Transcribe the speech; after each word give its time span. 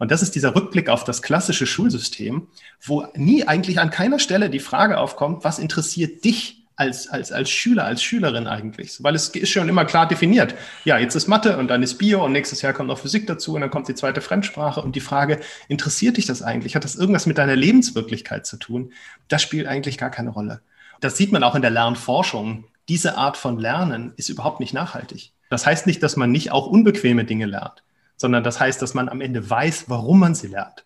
Und 0.00 0.10
das 0.10 0.22
ist 0.22 0.34
dieser 0.34 0.56
Rückblick 0.56 0.88
auf 0.88 1.04
das 1.04 1.20
klassische 1.20 1.66
Schulsystem, 1.66 2.48
wo 2.82 3.06
nie 3.14 3.46
eigentlich 3.46 3.78
an 3.78 3.90
keiner 3.90 4.18
Stelle 4.18 4.48
die 4.48 4.58
Frage 4.58 4.96
aufkommt, 4.96 5.44
was 5.44 5.58
interessiert 5.58 6.24
dich 6.24 6.64
als, 6.74 7.08
als, 7.08 7.30
als 7.32 7.50
Schüler, 7.50 7.84
als 7.84 8.02
Schülerin 8.02 8.46
eigentlich? 8.46 8.96
Weil 9.02 9.14
es 9.14 9.28
ist 9.28 9.50
schon 9.50 9.68
immer 9.68 9.84
klar 9.84 10.08
definiert. 10.08 10.54
Ja, 10.86 10.96
jetzt 10.96 11.16
ist 11.16 11.28
Mathe 11.28 11.58
und 11.58 11.68
dann 11.68 11.82
ist 11.82 11.98
Bio 11.98 12.24
und 12.24 12.32
nächstes 12.32 12.62
Jahr 12.62 12.72
kommt 12.72 12.88
noch 12.88 12.98
Physik 12.98 13.26
dazu 13.26 13.54
und 13.54 13.60
dann 13.60 13.68
kommt 13.68 13.88
die 13.88 13.94
zweite 13.94 14.22
Fremdsprache 14.22 14.80
und 14.80 14.96
die 14.96 15.00
Frage, 15.00 15.38
interessiert 15.68 16.16
dich 16.16 16.24
das 16.24 16.40
eigentlich? 16.40 16.74
Hat 16.74 16.84
das 16.84 16.96
irgendwas 16.96 17.26
mit 17.26 17.36
deiner 17.36 17.54
Lebenswirklichkeit 17.54 18.46
zu 18.46 18.56
tun? 18.56 18.94
Das 19.28 19.42
spielt 19.42 19.66
eigentlich 19.66 19.98
gar 19.98 20.10
keine 20.10 20.30
Rolle. 20.30 20.62
Das 21.02 21.18
sieht 21.18 21.30
man 21.30 21.44
auch 21.44 21.54
in 21.54 21.62
der 21.62 21.70
Lernforschung. 21.70 22.64
Diese 22.88 23.18
Art 23.18 23.36
von 23.36 23.58
Lernen 23.58 24.14
ist 24.16 24.30
überhaupt 24.30 24.60
nicht 24.60 24.72
nachhaltig. 24.72 25.32
Das 25.50 25.66
heißt 25.66 25.86
nicht, 25.86 26.02
dass 26.02 26.16
man 26.16 26.32
nicht 26.32 26.52
auch 26.52 26.66
unbequeme 26.66 27.26
Dinge 27.26 27.44
lernt, 27.44 27.82
sondern 28.20 28.44
das 28.44 28.60
heißt, 28.60 28.82
dass 28.82 28.92
man 28.92 29.08
am 29.08 29.22
Ende 29.22 29.48
weiß, 29.48 29.86
warum 29.88 30.18
man 30.18 30.34
sie 30.34 30.48
lernt. 30.48 30.84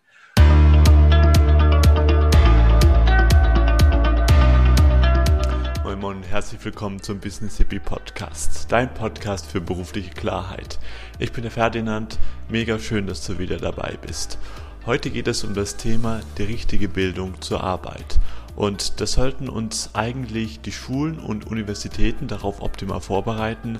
Moin 5.83 5.99
Moin 5.99 6.23
herzlich 6.23 6.63
willkommen 6.63 7.01
zum 7.01 7.19
Business 7.19 7.57
Hippie 7.57 7.79
Podcast, 7.79 8.71
dein 8.71 8.93
Podcast 8.93 9.47
für 9.47 9.59
berufliche 9.59 10.11
Klarheit. 10.11 10.79
Ich 11.19 11.33
bin 11.33 11.41
der 11.41 11.51
Ferdinand, 11.51 12.19
mega 12.47 12.79
schön, 12.79 13.05
dass 13.05 13.25
du 13.25 13.37
wieder 13.37 13.57
dabei 13.57 13.97
bist. 14.01 14.39
Heute 14.85 15.09
geht 15.09 15.27
es 15.27 15.43
um 15.43 15.53
das 15.53 15.75
Thema 15.75 16.21
die 16.37 16.43
richtige 16.43 16.87
Bildung 16.87 17.41
zur 17.41 17.61
Arbeit. 17.61 18.17
Und 18.55 19.01
das 19.01 19.11
sollten 19.11 19.49
uns 19.49 19.89
eigentlich 19.93 20.61
die 20.61 20.71
Schulen 20.71 21.19
und 21.19 21.47
Universitäten 21.47 22.27
darauf 22.29 22.61
optimal 22.61 23.01
vorbereiten. 23.01 23.79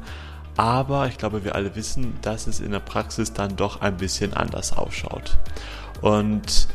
Aber 0.58 1.08
ich 1.08 1.18
glaube, 1.18 1.44
wir 1.44 1.56
alle 1.56 1.76
wissen, 1.76 2.14
dass 2.22 2.48
es 2.48 2.60
in 2.60 2.72
der 2.72 2.80
Praxis 2.80 3.34
dann 3.34 3.56
doch 3.56 3.82
ein 3.82 3.98
bisschen 3.98 4.34
anders 4.34 4.74
ausschaut. 4.74 5.38
Und 6.02 6.68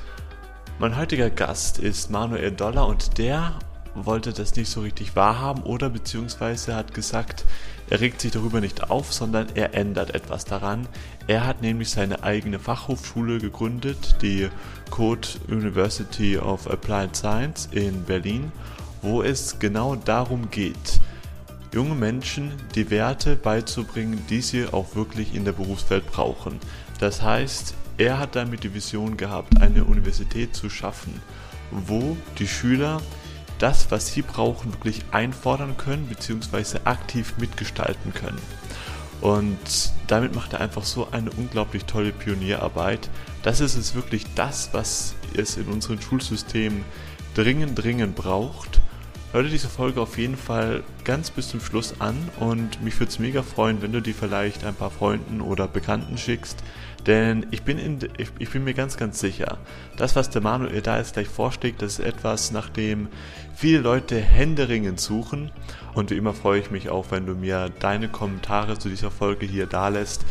mein 0.78 0.96
heutiger 0.96 1.30
Gast 1.30 1.78
ist 1.78 2.10
Manuel 2.10 2.52
Dollar 2.52 2.86
und 2.86 3.18
der 3.18 3.58
wollte 3.94 4.32
das 4.32 4.54
nicht 4.54 4.70
so 4.70 4.82
richtig 4.82 5.16
wahrhaben 5.16 5.62
oder 5.62 5.90
beziehungsweise 5.90 6.74
hat 6.74 6.94
gesagt, 6.94 7.44
er 7.88 8.00
regt 8.00 8.20
sich 8.20 8.30
darüber 8.30 8.60
nicht 8.60 8.88
auf, 8.88 9.12
sondern 9.12 9.48
er 9.54 9.74
ändert 9.74 10.14
etwas 10.14 10.44
daran. 10.44 10.86
Er 11.26 11.44
hat 11.44 11.60
nämlich 11.60 11.90
seine 11.90 12.22
eigene 12.22 12.60
Fachhochschule 12.60 13.38
gegründet, 13.38 14.16
die 14.22 14.48
Code 14.90 15.26
University 15.48 16.38
of 16.38 16.70
Applied 16.70 17.16
Science 17.16 17.68
in 17.72 18.04
Berlin, 18.04 18.52
wo 19.02 19.22
es 19.22 19.58
genau 19.58 19.96
darum 19.96 20.50
geht, 20.50 21.00
junge 21.72 21.94
Menschen 21.94 22.52
die 22.74 22.90
Werte 22.90 23.36
beizubringen, 23.36 24.24
die 24.28 24.40
sie 24.40 24.66
auch 24.66 24.94
wirklich 24.94 25.34
in 25.34 25.44
der 25.44 25.52
Berufswelt 25.52 26.06
brauchen. 26.06 26.58
Das 26.98 27.22
heißt, 27.22 27.74
er 27.98 28.18
hat 28.18 28.36
damit 28.36 28.64
die 28.64 28.74
Vision 28.74 29.16
gehabt, 29.16 29.60
eine 29.60 29.84
Universität 29.84 30.54
zu 30.54 30.70
schaffen, 30.70 31.20
wo 31.70 32.16
die 32.38 32.48
Schüler 32.48 33.00
das, 33.58 33.90
was 33.90 34.12
sie 34.12 34.22
brauchen, 34.22 34.72
wirklich 34.72 35.02
einfordern 35.12 35.76
können 35.76 36.06
bzw. 36.06 36.78
aktiv 36.84 37.34
mitgestalten 37.38 38.14
können. 38.14 38.40
Und 39.20 39.92
damit 40.06 40.34
macht 40.34 40.54
er 40.54 40.62
einfach 40.62 40.84
so 40.84 41.08
eine 41.10 41.30
unglaublich 41.30 41.84
tolle 41.84 42.10
Pionierarbeit. 42.10 43.10
Das 43.42 43.60
ist 43.60 43.76
es 43.76 43.94
wirklich 43.94 44.24
das, 44.34 44.70
was 44.72 45.14
es 45.34 45.58
in 45.58 45.66
unserem 45.66 46.00
Schulsystem 46.00 46.84
dringend, 47.34 47.78
dringend 47.78 48.16
braucht. 48.16 48.79
Hör 49.32 49.44
dir 49.44 49.48
diese 49.48 49.68
Folge 49.68 50.00
auf 50.00 50.18
jeden 50.18 50.36
Fall 50.36 50.82
ganz 51.04 51.30
bis 51.30 51.48
zum 51.50 51.60
Schluss 51.60 52.00
an 52.00 52.16
und 52.40 52.82
mich 52.82 52.98
würde 52.98 53.10
es 53.10 53.20
mega 53.20 53.44
freuen, 53.44 53.80
wenn 53.80 53.92
du 53.92 54.02
die 54.02 54.12
vielleicht 54.12 54.64
ein 54.64 54.74
paar 54.74 54.90
Freunden 54.90 55.40
oder 55.40 55.68
Bekannten 55.68 56.18
schickst, 56.18 56.64
denn 57.06 57.46
ich 57.52 57.62
bin, 57.62 57.78
in, 57.78 57.98
ich, 58.18 58.30
ich, 58.40 58.50
bin 58.50 58.64
mir 58.64 58.74
ganz, 58.74 58.96
ganz 58.96 59.20
sicher, 59.20 59.58
das, 59.96 60.16
was 60.16 60.30
der 60.30 60.42
Manuel 60.42 60.82
da 60.82 60.98
jetzt 60.98 61.14
gleich 61.14 61.28
vorschlägt, 61.28 61.80
das 61.80 62.00
ist 62.00 62.04
etwas, 62.04 62.50
nach 62.50 62.68
dem 62.70 63.06
viele 63.54 63.78
Leute 63.78 64.20
händeringend 64.20 65.00
suchen. 65.00 65.50
Und 65.94 66.10
wie 66.10 66.16
immer 66.16 66.34
freue 66.34 66.60
ich 66.60 66.70
mich 66.70 66.90
auch, 66.90 67.06
wenn 67.10 67.26
du 67.26 67.34
mir 67.34 67.70
deine 67.80 68.08
Kommentare 68.08 68.78
zu 68.78 68.88
dieser 68.88 69.10
Folge 69.10 69.46
hier 69.46 69.66
dalässt. 69.66 70.24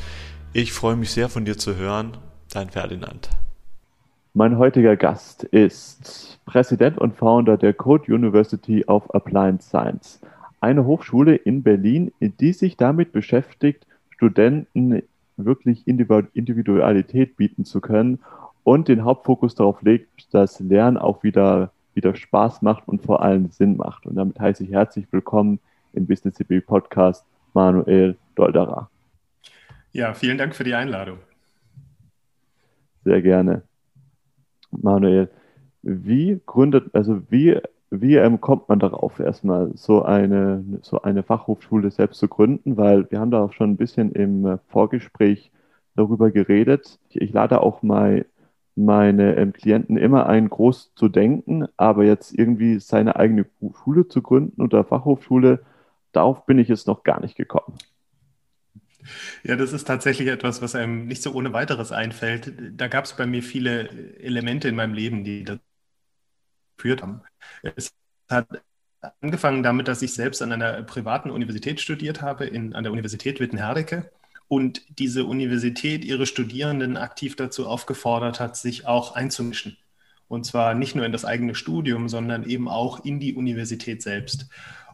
Ich 0.53 0.73
freue 0.73 0.95
mich 0.95 1.11
sehr 1.11 1.29
von 1.29 1.45
dir 1.45 1.57
zu 1.57 1.75
hören. 1.75 2.17
Dein 2.51 2.69
Ferdinand. 2.69 3.29
Mein 4.35 4.59
heutiger 4.59 4.95
Gast 4.95 5.43
ist 5.43 6.39
Präsident 6.45 6.99
und 6.99 7.15
Founder 7.15 7.57
der 7.57 7.73
Code 7.73 8.13
University 8.13 8.85
of 8.85 9.09
Applied 9.15 9.63
Science, 9.63 10.21
eine 10.61 10.85
Hochschule 10.85 11.35
in 11.35 11.63
Berlin, 11.63 12.11
die 12.19 12.53
sich 12.53 12.77
damit 12.77 13.11
beschäftigt, 13.11 13.87
Studenten 14.11 15.01
wirklich 15.35 15.87
Individualität 15.87 17.37
bieten 17.37 17.65
zu 17.65 17.81
können 17.81 18.19
und 18.63 18.87
den 18.87 19.03
Hauptfokus 19.03 19.55
darauf 19.55 19.81
legt, 19.81 20.31
dass 20.31 20.59
Lernen 20.59 20.97
auch 20.97 21.23
wieder, 21.23 21.71
wieder 21.95 22.15
Spaß 22.15 22.61
macht 22.61 22.87
und 22.87 23.01
vor 23.01 23.23
allem 23.23 23.49
Sinn 23.49 23.77
macht. 23.77 24.05
Und 24.05 24.13
damit 24.15 24.39
heiße 24.39 24.63
ich 24.63 24.71
herzlich 24.71 25.07
willkommen 25.09 25.59
im 25.93 26.05
Business 26.05 26.35
CB 26.35 26.61
Podcast 26.61 27.25
Manuel 27.55 28.15
Dolderer. 28.35 28.91
Ja, 29.91 30.13
vielen 30.13 30.37
Dank 30.37 30.55
für 30.55 30.63
die 30.63 30.75
Einladung. 30.75 31.17
Sehr 33.03 33.23
gerne. 33.23 33.63
Manuel, 34.71 35.29
wie 35.81 36.39
gründet, 36.45 36.93
also 36.93 37.21
wie 37.29 37.59
wie 37.91 38.15
ähm, 38.15 38.39
kommt 38.39 38.69
man 38.69 38.79
darauf, 38.79 39.19
erstmal 39.19 39.71
so 39.75 40.03
eine, 40.03 40.63
so 40.81 41.01
eine 41.01 41.23
Fachhochschule 41.23 41.89
selbst 41.91 42.19
zu 42.19 42.27
gründen? 42.27 42.77
Weil 42.77 43.09
wir 43.09 43.19
haben 43.19 43.31
da 43.31 43.43
auch 43.43 43.53
schon 43.53 43.71
ein 43.71 43.77
bisschen 43.77 44.11
im 44.11 44.45
äh, 44.45 44.57
Vorgespräch 44.67 45.51
darüber 45.95 46.31
geredet. 46.31 46.99
Ich, 47.09 47.21
ich 47.21 47.33
lade 47.33 47.61
auch 47.61 47.81
mal 47.81 48.25
meine 48.75 49.35
ähm, 49.37 49.53
Klienten 49.53 49.97
immer 49.97 50.27
ein, 50.27 50.49
groß 50.49 50.93
zu 50.95 51.09
denken, 51.09 51.67
aber 51.77 52.05
jetzt 52.05 52.37
irgendwie 52.37 52.79
seine 52.79 53.15
eigene 53.15 53.45
Schule 53.83 54.07
zu 54.07 54.21
gründen 54.21 54.61
oder 54.61 54.83
Fachhochschule, 54.83 55.61
darauf 56.11 56.45
bin 56.45 56.59
ich 56.59 56.67
jetzt 56.67 56.87
noch 56.87 57.03
gar 57.03 57.19
nicht 57.19 57.35
gekommen. 57.35 57.73
Ja, 59.43 59.55
das 59.55 59.73
ist 59.73 59.85
tatsächlich 59.85 60.27
etwas, 60.27 60.61
was 60.61 60.75
einem 60.75 61.05
nicht 61.07 61.21
so 61.21 61.33
ohne 61.33 61.53
weiteres 61.53 61.91
einfällt. 61.91 62.53
Da 62.79 62.87
gab 62.87 63.05
es 63.05 63.15
bei 63.15 63.25
mir 63.25 63.43
viele 63.43 63.89
Elemente 64.19 64.67
in 64.67 64.75
meinem 64.75 64.93
Leben, 64.93 65.23
die 65.23 65.43
das 65.43 65.59
geführt 66.77 67.01
haben. 67.01 67.21
Es 67.75 67.91
hat 68.29 68.47
angefangen 69.21 69.63
damit, 69.63 69.87
dass 69.87 70.01
ich 70.01 70.13
selbst 70.13 70.41
an 70.41 70.51
einer 70.51 70.83
privaten 70.83 71.29
Universität 71.31 71.81
studiert 71.81 72.21
habe, 72.21 72.45
in, 72.45 72.73
an 72.75 72.83
der 72.83 72.91
Universität 72.93 73.39
Wittenherdecke. 73.39 74.11
Und 74.47 74.81
diese 74.99 75.25
Universität 75.25 76.03
ihre 76.03 76.25
Studierenden 76.25 76.97
aktiv 76.97 77.35
dazu 77.35 77.67
aufgefordert 77.67 78.39
hat, 78.39 78.57
sich 78.57 78.87
auch 78.87 79.15
einzumischen. 79.15 79.77
Und 80.27 80.45
zwar 80.45 80.73
nicht 80.73 80.95
nur 80.95 81.05
in 81.05 81.11
das 81.11 81.25
eigene 81.25 81.55
Studium, 81.55 82.09
sondern 82.09 82.43
eben 82.47 82.67
auch 82.67 83.03
in 83.05 83.19
die 83.19 83.35
Universität 83.35 84.01
selbst. 84.01 84.49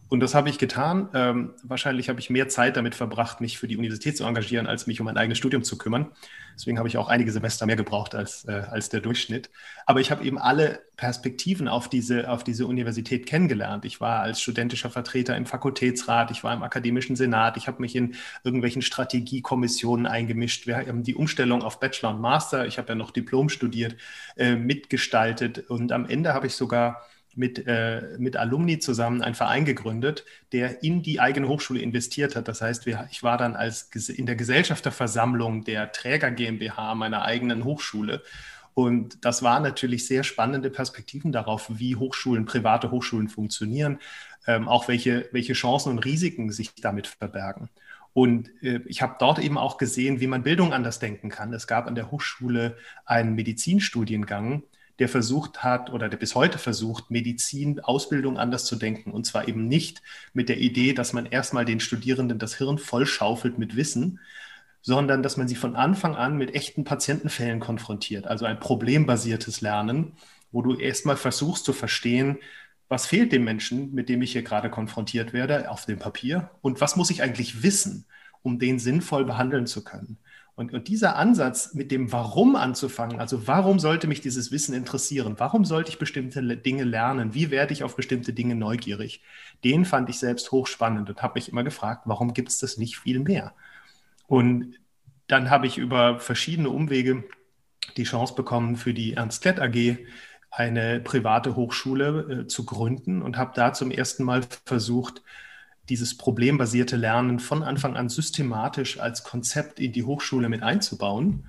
Und 0.08 0.20
das 0.20 0.36
habe 0.36 0.50
ich 0.50 0.60
getan. 0.60 1.10
Ähm, 1.14 1.54
wahrscheinlich 1.64 2.10
habe 2.10 2.20
ich 2.20 2.30
mehr 2.30 2.48
Zeit 2.48 2.78
damit 2.78 2.94
verbracht, 2.94 3.42
mich 3.42 3.58
für 3.58 3.68
die 3.68 3.76
Universität 3.76 4.16
zu 4.16 4.24
engagieren, 4.24 4.68
als 4.68 4.86
mich 4.86 5.00
um 5.00 5.06
mein 5.06 5.18
eigenes 5.18 5.40
Studium 5.40 5.64
zu 5.64 5.78
kümmern. 5.80 6.12
Deswegen 6.56 6.78
habe 6.78 6.88
ich 6.88 6.98
auch 6.98 7.10
einige 7.10 7.32
Semester 7.32 7.66
mehr 7.66 7.76
gebraucht 7.76 8.14
als, 8.14 8.46
äh, 8.46 8.64
als 8.70 8.90
der 8.90 9.02
Durchschnitt. 9.02 9.50
Aber 9.88 10.00
ich 10.00 10.12
habe 10.12 10.24
eben 10.24 10.38
alle 10.38 10.80
Perspektiven 10.96 11.68
auf 11.68 11.90
diese, 11.90 12.30
auf 12.30 12.44
diese 12.44 12.68
Universität 12.68 13.26
kennengelernt. 13.26 13.84
Ich 13.84 14.00
war 14.00 14.22
als 14.22 14.40
studentischer 14.40 14.92
Vertreter 14.92 15.36
im 15.36 15.48
Fakultätsrat, 15.48 16.30
ich 16.30 16.44
war 16.44 16.54
im 16.54 16.64
akademischen 16.64 17.16
Senat, 17.16 17.58
ich 17.58 17.68
habe 17.68 17.82
mich 17.82 17.96
in 17.96 18.16
irgendwelchen 18.44 18.84
Strategiekommissionen 18.84 20.06
eingemischt. 20.06 20.68
Wir 20.68 20.78
haben 20.78 21.04
die 21.04 21.16
Umstellung 21.16 21.64
auf 21.64 21.80
Bachelor 21.80 22.12
und 22.12 22.22
Master, 22.22 22.68
ich 22.68 22.78
habe 22.78 22.90
ja 22.90 22.96
noch 22.96 23.12
Diplom 23.12 23.50
studiert, 23.50 23.96
äh, 24.38 24.56
mitgestaltet. 24.56 25.70
Und 25.70 25.92
am 25.92 26.06
Ende 26.06 26.34
habe 26.34 26.48
ich 26.48 26.54
sogar 26.54 27.02
mit, 27.36 27.66
äh, 27.68 28.16
mit 28.18 28.38
Alumni 28.38 28.80
zusammen 28.80 29.22
einen 29.22 29.36
Verein 29.36 29.66
gegründet, 29.66 30.26
der 30.52 30.84
in 30.84 31.02
die 31.02 31.20
eigene 31.20 31.48
Hochschule 31.48 31.82
investiert 31.82 32.36
hat. 32.36 32.48
Das 32.48 32.62
heißt, 32.62 32.86
wir, 32.86 33.08
ich 33.12 33.24
war 33.24 33.38
dann 33.38 33.56
als 33.56 33.90
in 34.10 34.26
der 34.26 34.36
Gesellschafterversammlung 34.36 35.64
der 35.64 35.92
Träger 35.92 36.32
GmbH 36.32 36.96
meiner 36.96 37.24
eigenen 37.24 37.64
Hochschule. 37.64 38.22
Und 38.74 39.24
das 39.24 39.42
waren 39.42 39.64
natürlich 39.64 40.06
sehr 40.06 40.24
spannende 40.24 40.70
Perspektiven 40.70 41.32
darauf, 41.32 41.70
wie 41.70 41.96
Hochschulen, 41.96 42.46
private 42.46 42.92
Hochschulen 42.92 43.30
funktionieren, 43.30 44.00
ähm, 44.48 44.68
auch 44.68 44.88
welche, 44.88 45.30
welche 45.32 45.54
Chancen 45.54 45.92
und 45.92 46.00
Risiken 46.00 46.52
sich 46.52 46.76
damit 46.76 47.08
verbergen. 47.08 47.70
Und 48.16 48.50
äh, 48.64 48.80
ich 48.86 49.02
habe 49.02 49.16
dort 49.20 49.40
eben 49.40 49.58
auch 49.58 49.78
gesehen, 49.78 50.22
wie 50.22 50.28
man 50.28 50.44
Bildung 50.44 50.72
anders 50.72 51.00
denken 51.00 51.30
kann. 51.30 51.54
Es 51.54 51.68
gab 51.68 51.86
an 51.86 51.96
der 51.96 52.12
Hochschule 52.12 52.78
einen 53.06 53.36
Medizinstudiengang, 53.36 54.64
der 55.00 55.10
versucht 55.10 55.64
hat 55.64 55.92
oder 55.92 56.10
der 56.10 56.18
bis 56.18 56.36
heute 56.36 56.58
versucht, 56.58 57.12
Medizin, 57.12 57.80
Ausbildung 57.82 58.38
anders 58.38 58.66
zu 58.66 58.76
denken. 58.76 59.12
Und 59.12 59.26
zwar 59.26 59.48
eben 59.48 59.68
nicht 59.68 60.02
mit 60.34 60.50
der 60.50 60.58
Idee, 60.58 60.94
dass 60.94 61.14
man 61.14 61.26
erstmal 61.26 61.66
den 61.66 61.80
Studierenden 61.80 62.40
das 62.40 62.56
Hirn 62.56 62.78
vollschaufelt 62.78 63.58
mit 63.58 63.76
Wissen, 63.76 64.20
sondern 64.82 65.24
dass 65.24 65.36
man 65.36 65.48
sie 65.48 65.56
von 65.56 65.76
Anfang 65.76 66.16
an 66.16 66.38
mit 66.38 66.54
echten 66.54 66.84
Patientenfällen 66.84 67.60
konfrontiert. 67.60 68.28
Also 68.28 68.46
ein 68.46 68.60
problembasiertes 68.60 69.62
Lernen, 69.62 70.14
wo 70.52 70.62
du 70.62 70.76
erstmal 70.76 71.18
versuchst 71.18 71.66
zu 71.66 71.74
verstehen, 71.74 72.38
was 72.88 73.08
fehlt 73.08 73.32
dem 73.32 73.44
Menschen, 73.44 73.94
mit 73.94 74.10
dem 74.10 74.22
ich 74.22 74.34
hier 74.34 74.44
gerade 74.44 74.70
konfrontiert 74.70 75.34
werde, 75.34 75.72
auf 75.72 75.86
dem 75.86 75.98
Papier 75.98 76.52
und 76.62 76.82
was 76.82 76.96
muss 76.96 77.10
ich 77.10 77.24
eigentlich 77.24 77.64
wissen, 77.64 78.06
um 78.44 78.60
den 78.60 78.78
sinnvoll 78.78 79.26
behandeln 79.26 79.66
zu 79.66 79.84
können. 79.84 80.18
Und, 80.56 80.74
und 80.74 80.88
dieser 80.88 81.18
Ansatz, 81.18 81.74
mit 81.74 81.92
dem 81.92 82.14
Warum 82.14 82.56
anzufangen, 82.56 83.20
also 83.20 83.46
warum 83.46 83.78
sollte 83.78 84.08
mich 84.08 84.22
dieses 84.22 84.54
Wissen 84.54 84.74
interessieren? 84.74 85.36
Warum 85.38 85.66
sollte 85.66 85.90
ich 85.90 86.00
bestimmte 86.00 86.42
Dinge 86.56 86.86
lernen? 86.86 87.34
Wie 87.34 87.52
werde 87.52 87.74
ich 87.74 87.84
auf 87.84 87.98
bestimmte 87.98 88.32
Dinge 88.32 88.56
neugierig? 88.56 89.22
Den 89.66 89.84
fand 89.84 90.10
ich 90.10 90.18
selbst 90.18 90.52
hochspannend 90.54 91.10
und 91.10 91.22
habe 91.22 91.34
mich 91.36 91.50
immer 91.50 91.66
gefragt, 91.66 92.04
warum 92.06 92.34
gibt 92.34 92.50
es 92.50 92.60
das 92.60 92.78
nicht 92.78 92.98
viel 92.98 93.20
mehr? 93.20 93.54
Und 94.28 94.80
dann 95.28 95.50
habe 95.50 95.68
ich 95.68 95.78
über 95.78 96.20
verschiedene 96.20 96.70
Umwege 96.70 97.26
die 97.98 98.04
Chance 98.04 98.34
bekommen, 98.36 98.78
für 98.78 98.94
die 98.94 99.14
Ernst 99.14 99.42
Klett 99.42 99.60
AG 99.60 99.98
eine 100.52 101.02
private 101.02 101.58
Hochschule 101.58 102.44
äh, 102.44 102.48
zu 102.48 102.66
gründen 102.66 103.22
und 103.22 103.38
habe 103.38 103.52
da 103.56 103.74
zum 103.74 103.92
ersten 103.92 104.24
Mal 104.24 104.44
versucht, 104.66 105.22
dieses 105.90 106.18
problembasierte 106.18 106.96
Lernen 106.96 107.40
von 107.40 107.64
Anfang 107.64 107.96
an 107.96 108.10
systematisch 108.10 109.00
als 109.00 109.24
Konzept 109.24 109.80
in 109.80 109.92
die 109.92 110.04
Hochschule 110.04 110.50
mit 110.50 110.64
einzubauen. 110.64 111.46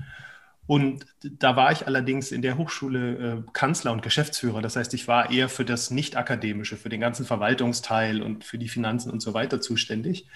Und 0.67 1.07
da 1.23 1.55
war 1.55 1.71
ich 1.71 1.87
allerdings 1.87 2.33
in 2.33 2.43
der 2.43 2.59
Hochschule 2.59 3.45
äh, 3.47 3.51
Kanzler 3.53 3.93
und 3.93 4.03
Geschäftsführer. 4.03 4.61
Das 4.63 4.75
heißt, 4.75 4.93
ich 4.95 5.07
war 5.07 5.31
eher 5.31 5.49
für 5.49 5.65
das 5.65 5.91
Nicht-Akademische, 5.91 6.77
für 6.77 6.89
den 6.89 7.01
ganzen 7.01 7.25
Verwaltungsteil 7.25 8.21
und 8.21 8.45
für 8.45 8.59
die 8.59 8.69
Finanzen 8.69 9.11
und 9.11 9.21
so 9.21 9.33
weiter 9.33 9.61
zuständig. 9.61 10.27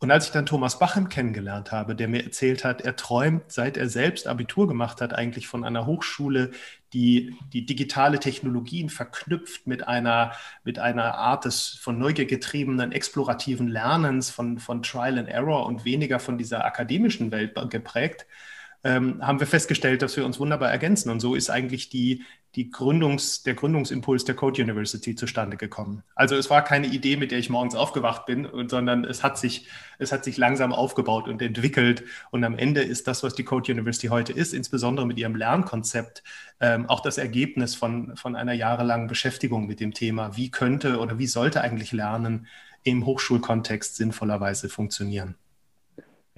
Und 0.00 0.12
als 0.12 0.26
ich 0.26 0.32
dann 0.32 0.46
Thomas 0.46 0.78
Bachem 0.78 1.08
kennengelernt 1.08 1.72
habe, 1.72 1.96
der 1.96 2.06
mir 2.06 2.22
erzählt 2.22 2.64
hat, 2.64 2.82
er 2.82 2.94
träumt, 2.94 3.50
seit 3.50 3.76
er 3.76 3.88
selbst 3.88 4.28
Abitur 4.28 4.68
gemacht 4.68 5.00
hat, 5.00 5.12
eigentlich 5.12 5.48
von 5.48 5.64
einer 5.64 5.86
Hochschule, 5.86 6.52
die 6.92 7.36
die 7.52 7.66
digitale 7.66 8.20
Technologien 8.20 8.90
verknüpft 8.90 9.66
mit 9.66 9.88
einer, 9.88 10.32
mit 10.62 10.78
einer 10.78 11.16
Art 11.16 11.46
des 11.46 11.70
von 11.80 11.98
Neugier 11.98 12.26
getriebenen 12.26 12.92
explorativen 12.92 13.66
Lernens, 13.66 14.30
von, 14.30 14.58
von 14.60 14.84
Trial 14.84 15.18
and 15.18 15.28
Error 15.28 15.66
und 15.66 15.84
weniger 15.84 16.20
von 16.20 16.38
dieser 16.38 16.64
akademischen 16.64 17.32
Welt 17.32 17.56
geprägt, 17.68 18.24
ähm, 18.88 19.20
haben 19.20 19.38
wir 19.38 19.46
festgestellt, 19.46 20.00
dass 20.00 20.16
wir 20.16 20.24
uns 20.24 20.40
wunderbar 20.40 20.70
ergänzen. 20.70 21.10
Und 21.10 21.20
so 21.20 21.34
ist 21.34 21.50
eigentlich 21.50 21.90
die, 21.90 22.24
die 22.54 22.70
Gründungs, 22.70 23.42
der 23.42 23.52
Gründungsimpuls 23.52 24.24
der 24.24 24.34
Code 24.34 24.62
University 24.62 25.14
zustande 25.14 25.58
gekommen. 25.58 26.04
Also 26.14 26.36
es 26.36 26.48
war 26.48 26.64
keine 26.64 26.86
Idee, 26.86 27.18
mit 27.18 27.30
der 27.30 27.38
ich 27.38 27.50
morgens 27.50 27.74
aufgewacht 27.74 28.24
bin, 28.24 28.48
sondern 28.66 29.04
es 29.04 29.22
hat 29.22 29.38
sich, 29.38 29.68
es 29.98 30.10
hat 30.10 30.24
sich 30.24 30.38
langsam 30.38 30.72
aufgebaut 30.72 31.28
und 31.28 31.42
entwickelt. 31.42 32.02
Und 32.30 32.44
am 32.44 32.56
Ende 32.56 32.80
ist 32.80 33.06
das, 33.06 33.22
was 33.22 33.34
die 33.34 33.44
Code 33.44 33.70
University 33.70 34.06
heute 34.06 34.32
ist, 34.32 34.54
insbesondere 34.54 35.06
mit 35.06 35.18
ihrem 35.18 35.36
Lernkonzept, 35.36 36.22
ähm, 36.60 36.88
auch 36.88 37.00
das 37.00 37.18
Ergebnis 37.18 37.74
von, 37.74 38.16
von 38.16 38.36
einer 38.36 38.54
jahrelangen 38.54 39.06
Beschäftigung 39.06 39.66
mit 39.66 39.80
dem 39.80 39.92
Thema, 39.92 40.34
wie 40.34 40.50
könnte 40.50 40.98
oder 40.98 41.18
wie 41.18 41.26
sollte 41.26 41.60
eigentlich 41.60 41.92
Lernen 41.92 42.46
im 42.84 43.04
Hochschulkontext 43.04 43.96
sinnvollerweise 43.96 44.70
funktionieren. 44.70 45.34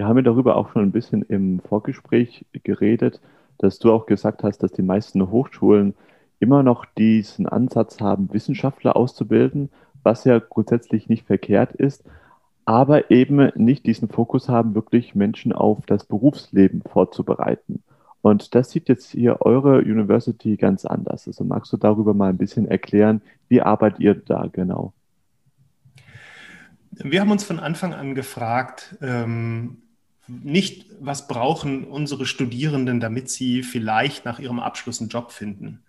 Wir 0.00 0.08
haben 0.08 0.17
ja 0.17 0.23
darüber 0.23 0.56
auch 0.56 0.73
schon 0.73 0.85
ein 0.85 0.93
bisschen 0.93 1.20
im 1.29 1.61
Vorgespräch 1.61 2.47
geredet, 2.62 3.20
dass 3.58 3.79
du 3.79 3.93
auch 3.93 4.06
gesagt 4.06 4.43
hast, 4.43 4.62
dass 4.62 4.73
die 4.73 4.81
meisten 4.81 5.31
Hochschulen 5.31 5.93
immer 6.38 6.62
noch 6.62 6.87
diesen 6.87 7.47
Ansatz 7.47 8.00
haben, 8.00 8.32
Wissenschaftler 8.32 8.97
auszubilden, 8.97 9.69
was 10.02 10.25
ja 10.25 10.38
grundsätzlich 10.38 11.11
nicht 11.11 11.26
verkehrt 11.26 11.73
ist, 11.73 12.02
aber 12.64 13.11
eben 13.11 13.52
nicht 13.56 13.85
diesen 13.85 14.08
Fokus 14.08 14.49
haben, 14.49 14.75
wirklich 14.75 15.14
Menschen 15.14 15.52
auf 15.52 15.85
das 15.85 16.06
Berufsleben 16.06 16.81
vorzubereiten. 16.81 17.82
Und 18.23 18.55
das 18.55 18.70
sieht 18.70 18.88
jetzt 18.88 19.11
hier 19.11 19.43
eure 19.43 19.81
University 19.81 20.56
ganz 20.56 20.87
anders. 20.87 21.26
Also 21.26 21.44
magst 21.44 21.75
du 21.75 21.76
darüber 21.76 22.14
mal 22.14 22.31
ein 22.31 22.38
bisschen 22.38 22.67
erklären, 22.67 23.20
wie 23.49 23.61
arbeitet 23.61 24.00
ihr 24.00 24.14
da 24.14 24.49
genau? 24.50 24.94
Wir 26.93 27.20
haben 27.20 27.31
uns 27.31 27.44
von 27.44 27.61
Anfang 27.61 27.93
an 27.93 28.14
gefragt, 28.14 28.97
ähm, 29.02 29.82
nicht, 30.42 30.86
was 31.00 31.26
brauchen 31.28 31.84
unsere 31.84 32.26
Studierenden, 32.26 33.00
damit 33.00 33.30
sie 33.30 33.62
vielleicht 33.62 34.24
nach 34.24 34.38
ihrem 34.38 34.60
Abschluss 34.60 35.00
einen 35.00 35.10
Job 35.10 35.32
finden, 35.32 35.82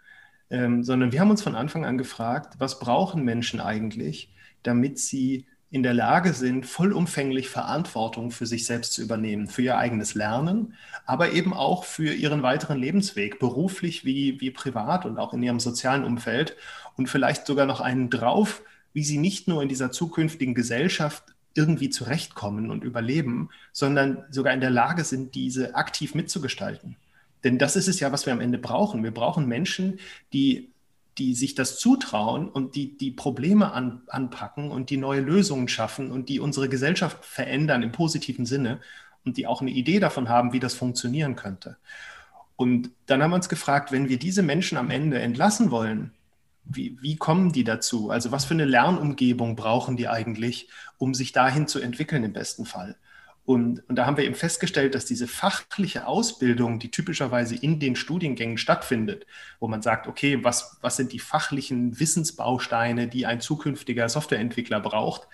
ähm, 0.50 0.84
sondern 0.84 1.12
wir 1.12 1.20
haben 1.20 1.32
uns 1.32 1.42
von 1.42 1.56
Anfang 1.56 1.86
an 1.86 1.98
gefragt, 1.98 2.56
was 2.58 2.80
brauchen 2.80 3.24
Menschen 3.24 3.60
eigentlich, 3.60 4.34
damit 4.64 5.00
sie 5.00 5.46
in 5.70 5.84
der 5.84 5.94
Lage 5.94 6.34
sind, 6.34 6.66
vollumfänglich 6.66 7.48
Verantwortung 7.48 8.32
für 8.32 8.46
sich 8.46 8.66
selbst 8.66 8.92
zu 8.92 9.02
übernehmen, 9.02 9.48
für 9.48 9.62
ihr 9.62 9.78
eigenes 9.78 10.16
Lernen, 10.16 10.74
aber 11.06 11.32
eben 11.32 11.54
auch 11.54 11.86
für 11.86 12.14
ihren 12.14 12.44
weiteren 12.44 12.78
Lebensweg, 12.78 13.40
beruflich 13.40 14.04
wie, 14.04 14.42
wie 14.42 14.52
privat 14.52 15.06
und 15.06 15.18
auch 15.18 15.34
in 15.34 15.42
ihrem 15.42 15.62
sozialen 15.62 16.04
Umfeld. 16.04 16.58
Und 16.98 17.08
vielleicht 17.08 17.48
sogar 17.48 17.66
noch 17.66 17.80
einen 17.80 18.10
drauf, 18.10 18.64
wie 18.92 19.06
sie 19.06 19.18
nicht 19.18 19.48
nur 19.48 19.64
in 19.64 19.70
dieser 19.70 19.92
zukünftigen 19.92 20.56
Gesellschaft 20.56 21.24
irgendwie 21.54 21.90
zurechtkommen 21.90 22.70
und 22.70 22.84
überleben, 22.84 23.50
sondern 23.72 24.24
sogar 24.30 24.54
in 24.54 24.62
der 24.62 24.70
Lage 24.70 25.04
sind, 25.04 25.36
diese 25.36 25.76
aktiv 25.76 26.16
mitzugestalten. 26.16 26.96
Denn 27.44 27.58
das 27.58 27.76
ist 27.76 27.88
es 27.88 28.00
ja, 28.00 28.12
was 28.12 28.26
wir 28.26 28.34
am 28.34 28.42
Ende 28.42 28.58
brauchen. 28.58 29.04
Wir 29.04 29.14
brauchen 29.14 29.48
Menschen, 29.48 30.00
die, 30.32 30.72
die 31.18 31.34
sich 31.34 31.56
das 31.56 31.80
zutrauen 31.80 32.48
und 32.48 32.76
die 32.76 32.98
die 32.98 33.12
Probleme 33.12 33.74
an, 33.74 34.02
anpacken 34.08 34.72
und 34.72 34.90
die 34.90 34.98
neue 34.98 35.22
Lösungen 35.22 35.68
schaffen 35.68 36.12
und 36.12 36.30
die 36.30 36.40
unsere 36.40 36.70
Gesellschaft 36.70 37.26
verändern 37.26 37.84
im 37.84 37.92
positiven 37.92 38.46
Sinne 38.46 38.80
und 39.26 39.38
die 39.38 39.48
auch 39.48 39.62
eine 39.62 39.72
Idee 39.72 40.00
davon 40.00 40.30
haben, 40.30 40.54
wie 40.54 40.60
das 40.60 40.74
funktionieren 40.74 41.36
könnte. 41.36 41.78
Und 42.56 42.92
dann 43.08 43.24
haben 43.24 43.32
wir 43.32 43.36
uns 43.36 43.50
gefragt, 43.50 43.92
wenn 43.92 44.08
wir 44.08 44.20
diese 44.20 44.44
Menschen 44.44 44.78
am 44.78 44.92
Ende 44.92 45.20
entlassen 45.20 45.72
wollen, 45.72 46.12
wie, 46.66 46.98
wie 47.02 47.16
kommen 47.16 47.52
die 47.52 47.64
dazu? 47.64 48.10
Also 48.10 48.32
was 48.32 48.46
für 48.46 48.54
eine 48.54 48.66
Lernumgebung 48.66 49.56
brauchen 49.56 49.98
die 49.98 50.08
eigentlich, 50.08 50.70
um 50.98 51.14
sich 51.14 51.32
dahin 51.32 51.68
zu 51.68 51.80
entwickeln 51.80 52.24
im 52.24 52.34
besten 52.34 52.66
Fall? 52.66 52.98
Und, 53.44 53.84
und, 53.90 53.96
da 53.96 54.06
haben 54.06 54.18
wir 54.18 54.24
eben 54.24 54.36
festgestellt, 54.36 54.94
dass 54.94 55.06
diese 55.06 55.28
fachliche 55.28 56.06
Ausbildung, 56.06 56.78
die 56.78 56.92
typischerweise 56.92 57.56
in 57.56 57.80
den 57.80 57.96
Studiengängen 57.96 58.60
stattfindet, 58.60 59.26
wo 59.60 59.68
man 59.68 59.82
sagt, 59.82 60.08
okay, 60.08 60.44
was, 60.44 60.78
was 60.82 60.96
sind 60.96 61.12
die 61.12 61.20
fachlichen 61.20 62.00
Wissensbausteine, 62.00 63.08
die 63.08 63.26
ein 63.26 63.42
zukünftiger 63.42 64.08
Softwareentwickler 64.10 64.80
braucht, 64.80 65.28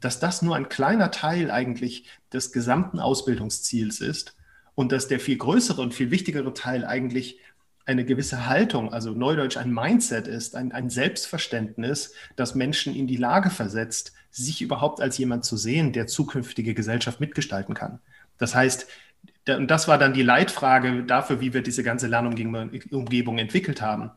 dass 0.00 0.20
das 0.20 0.42
nur 0.42 0.54
ein 0.56 0.68
kleiner 0.68 1.10
Teil 1.10 1.50
eigentlich 1.50 2.04
des 2.32 2.52
gesamten 2.52 3.00
Ausbildungsziels 3.00 4.00
ist 4.00 4.36
und 4.74 4.92
dass 4.92 5.08
der 5.08 5.18
viel 5.18 5.38
größere 5.38 5.80
und 5.80 5.94
viel 5.94 6.10
wichtigere 6.10 6.52
Teil 6.52 6.84
eigentlich 6.84 7.38
eine 7.86 8.04
gewisse 8.04 8.46
Haltung, 8.46 8.92
also 8.92 9.10
neudeutsch 9.12 9.56
ein 9.56 9.72
Mindset 9.72 10.26
ist, 10.26 10.56
ein, 10.56 10.72
ein 10.72 10.90
Selbstverständnis, 10.90 12.14
das 12.36 12.54
Menschen 12.54 12.94
in 12.94 13.06
die 13.06 13.16
Lage 13.16 13.50
versetzt, 13.50 14.12
sich 14.30 14.62
überhaupt 14.62 15.00
als 15.00 15.18
jemand 15.18 15.44
zu 15.44 15.56
sehen, 15.56 15.92
der 15.92 16.06
zukünftige 16.06 16.74
Gesellschaft 16.74 17.20
mitgestalten 17.20 17.74
kann. 17.74 18.00
Das 18.38 18.54
heißt, 18.54 18.86
und 19.48 19.70
das 19.70 19.88
war 19.88 19.98
dann 19.98 20.14
die 20.14 20.22
Leitfrage 20.22 21.04
dafür, 21.04 21.40
wie 21.40 21.52
wir 21.52 21.62
diese 21.62 21.82
ganze 21.82 22.06
Lernumgebung 22.06 23.38
entwickelt 23.38 23.82
haben. 23.82 24.10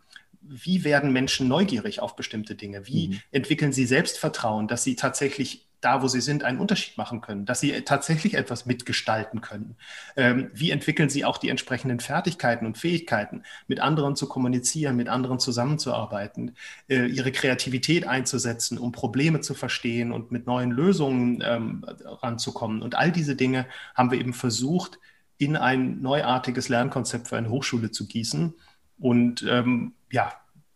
Wie 0.49 0.83
werden 0.83 1.11
Menschen 1.11 1.47
neugierig 1.47 1.99
auf 1.99 2.16
bestimmte 2.16 2.56
Dinge? 2.56 2.87
Wie 2.87 3.09
mhm. 3.09 3.21
entwickeln 3.31 3.73
sie 3.73 3.85
Selbstvertrauen, 3.85 4.68
dass 4.68 4.83
sie 4.83 4.95
tatsächlich 4.95 5.68
da, 5.81 6.01
wo 6.01 6.07
sie 6.07 6.21
sind, 6.21 6.44
einen 6.44 6.59
Unterschied 6.59 6.97
machen 6.97 7.21
können, 7.21 7.45
dass 7.45 7.59
sie 7.59 7.81
tatsächlich 7.81 8.33
etwas 8.33 8.66
mitgestalten 8.66 9.42
können. 9.42 9.75
Ähm, 10.16 10.49
wie 10.54 10.71
entwickeln 10.71 11.09
sie 11.09 11.23
auch 11.23 11.37
die 11.37 11.49
entsprechenden 11.49 11.99
Fertigkeiten 11.99 12.66
und 12.66 12.77
Fähigkeiten, 12.77 13.44
mit 13.68 13.80
anderen 13.80 14.16
zu 14.16 14.27
kommunizieren, 14.27 14.95
mit 14.95 15.07
anderen 15.07 15.39
zusammenzuarbeiten, 15.39 16.56
äh, 16.89 17.06
ihre 17.06 17.31
Kreativität 17.31 18.07
einzusetzen, 18.07 18.77
um 18.77 18.92
Probleme 18.92 19.42
zu 19.42 19.54
verstehen 19.54 20.11
und 20.11 20.31
mit 20.31 20.47
neuen 20.47 20.71
Lösungen 20.71 21.44
ähm, 21.45 21.85
ranzukommen. 21.87 22.81
Und 22.81 22.95
all 22.95 23.11
diese 23.11 23.35
Dinge 23.35 23.68
haben 23.94 24.11
wir 24.11 24.19
eben 24.19 24.33
versucht, 24.33 24.99
in 25.37 25.56
ein 25.56 26.01
neuartiges 26.01 26.69
Lernkonzept 26.69 27.27
für 27.27 27.37
eine 27.37 27.49
Hochschule 27.49 27.92
zu 27.92 28.07
gießen. 28.07 28.56
Und 28.97 29.45
ähm, 29.47 29.94
ja, 30.11 30.31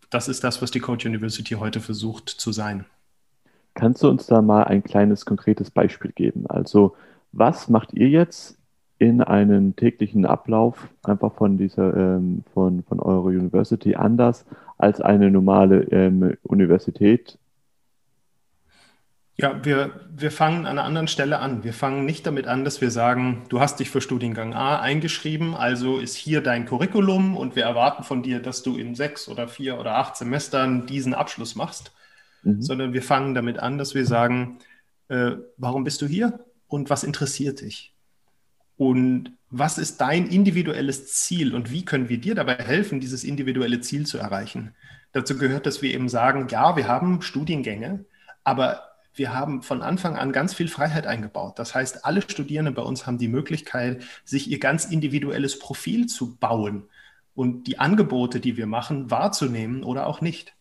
das 0.09 0.27
ist 0.27 0.43
das, 0.43 0.61
was 0.61 0.71
die 0.71 0.79
Code 0.79 1.07
University 1.07 1.55
heute 1.55 1.79
versucht 1.79 2.29
zu 2.29 2.51
sein. 2.51 2.85
Kannst 3.73 4.03
du 4.03 4.09
uns 4.09 4.25
da 4.27 4.41
mal 4.41 4.65
ein 4.65 4.83
kleines 4.83 5.25
konkretes 5.25 5.71
Beispiel 5.71 6.11
geben? 6.11 6.45
Also, 6.47 6.95
was 7.31 7.69
macht 7.69 7.93
ihr 7.93 8.09
jetzt 8.09 8.57
in 8.99 9.21
einem 9.21 9.75
täglichen 9.75 10.25
Ablauf 10.25 10.89
einfach 11.03 11.33
von 11.33 11.57
dieser, 11.57 11.95
ähm, 11.95 12.43
von, 12.53 12.83
von 12.83 12.99
eurer 12.99 13.27
University 13.27 13.95
anders 13.95 14.45
als 14.77 14.99
eine 14.99 15.31
normale 15.31 15.83
ähm, 15.91 16.37
Universität? 16.43 17.39
Ja, 19.37 19.63
wir, 19.63 20.07
wir 20.11 20.31
fangen 20.31 20.65
an 20.65 20.77
einer 20.77 20.83
anderen 20.83 21.07
Stelle 21.07 21.39
an. 21.39 21.63
Wir 21.63 21.73
fangen 21.73 22.05
nicht 22.05 22.27
damit 22.27 22.47
an, 22.47 22.63
dass 22.63 22.81
wir 22.81 22.91
sagen, 22.91 23.43
du 23.49 23.59
hast 23.59 23.79
dich 23.79 23.89
für 23.89 24.01
Studiengang 24.01 24.53
A 24.53 24.79
eingeschrieben, 24.79 25.55
also 25.55 25.97
ist 25.97 26.15
hier 26.15 26.41
dein 26.41 26.65
Curriculum 26.65 27.37
und 27.37 27.55
wir 27.55 27.63
erwarten 27.63 28.03
von 28.03 28.23
dir, 28.23 28.41
dass 28.41 28.61
du 28.61 28.77
in 28.77 28.93
sechs 28.93 29.27
oder 29.27 29.47
vier 29.47 29.79
oder 29.79 29.95
acht 29.95 30.17
Semestern 30.17 30.85
diesen 30.85 31.13
Abschluss 31.13 31.55
machst, 31.55 31.91
mhm. 32.43 32.61
sondern 32.61 32.93
wir 32.93 33.01
fangen 33.01 33.33
damit 33.33 33.57
an, 33.57 33.77
dass 33.77 33.95
wir 33.95 34.05
sagen, 34.05 34.59
äh, 35.07 35.31
warum 35.57 35.85
bist 35.85 36.01
du 36.01 36.07
hier 36.07 36.45
und 36.67 36.89
was 36.89 37.03
interessiert 37.03 37.61
dich? 37.61 37.95
Und 38.77 39.31
was 39.49 39.77
ist 39.77 40.01
dein 40.01 40.27
individuelles 40.27 41.13
Ziel 41.13 41.55
und 41.55 41.71
wie 41.71 41.85
können 41.85 42.09
wir 42.09 42.19
dir 42.19 42.35
dabei 42.35 42.55
helfen, 42.55 42.99
dieses 42.99 43.23
individuelle 43.23 43.81
Ziel 43.81 44.05
zu 44.05 44.17
erreichen? 44.17 44.75
Dazu 45.13 45.37
gehört, 45.37 45.65
dass 45.65 45.81
wir 45.81 45.93
eben 45.93 46.09
sagen, 46.09 46.47
ja, 46.49 46.75
wir 46.75 46.87
haben 46.87 47.21
Studiengänge, 47.21 48.05
aber 48.43 48.90
wir 49.13 49.33
haben 49.33 49.61
von 49.61 49.81
Anfang 49.81 50.15
an 50.15 50.31
ganz 50.31 50.53
viel 50.53 50.67
Freiheit 50.67 51.05
eingebaut. 51.05 51.59
Das 51.59 51.75
heißt, 51.75 52.05
alle 52.05 52.21
Studierenden 52.21 52.73
bei 52.73 52.81
uns 52.81 53.05
haben 53.05 53.17
die 53.17 53.27
Möglichkeit, 53.27 54.03
sich 54.23 54.49
ihr 54.49 54.59
ganz 54.59 54.85
individuelles 54.85 55.59
Profil 55.59 56.07
zu 56.07 56.35
bauen 56.37 56.83
und 57.35 57.67
die 57.67 57.79
Angebote, 57.79 58.39
die 58.39 58.57
wir 58.57 58.67
machen, 58.67 59.11
wahrzunehmen 59.11 59.83
oder 59.83 60.07
auch 60.07 60.21
nicht. 60.21 60.53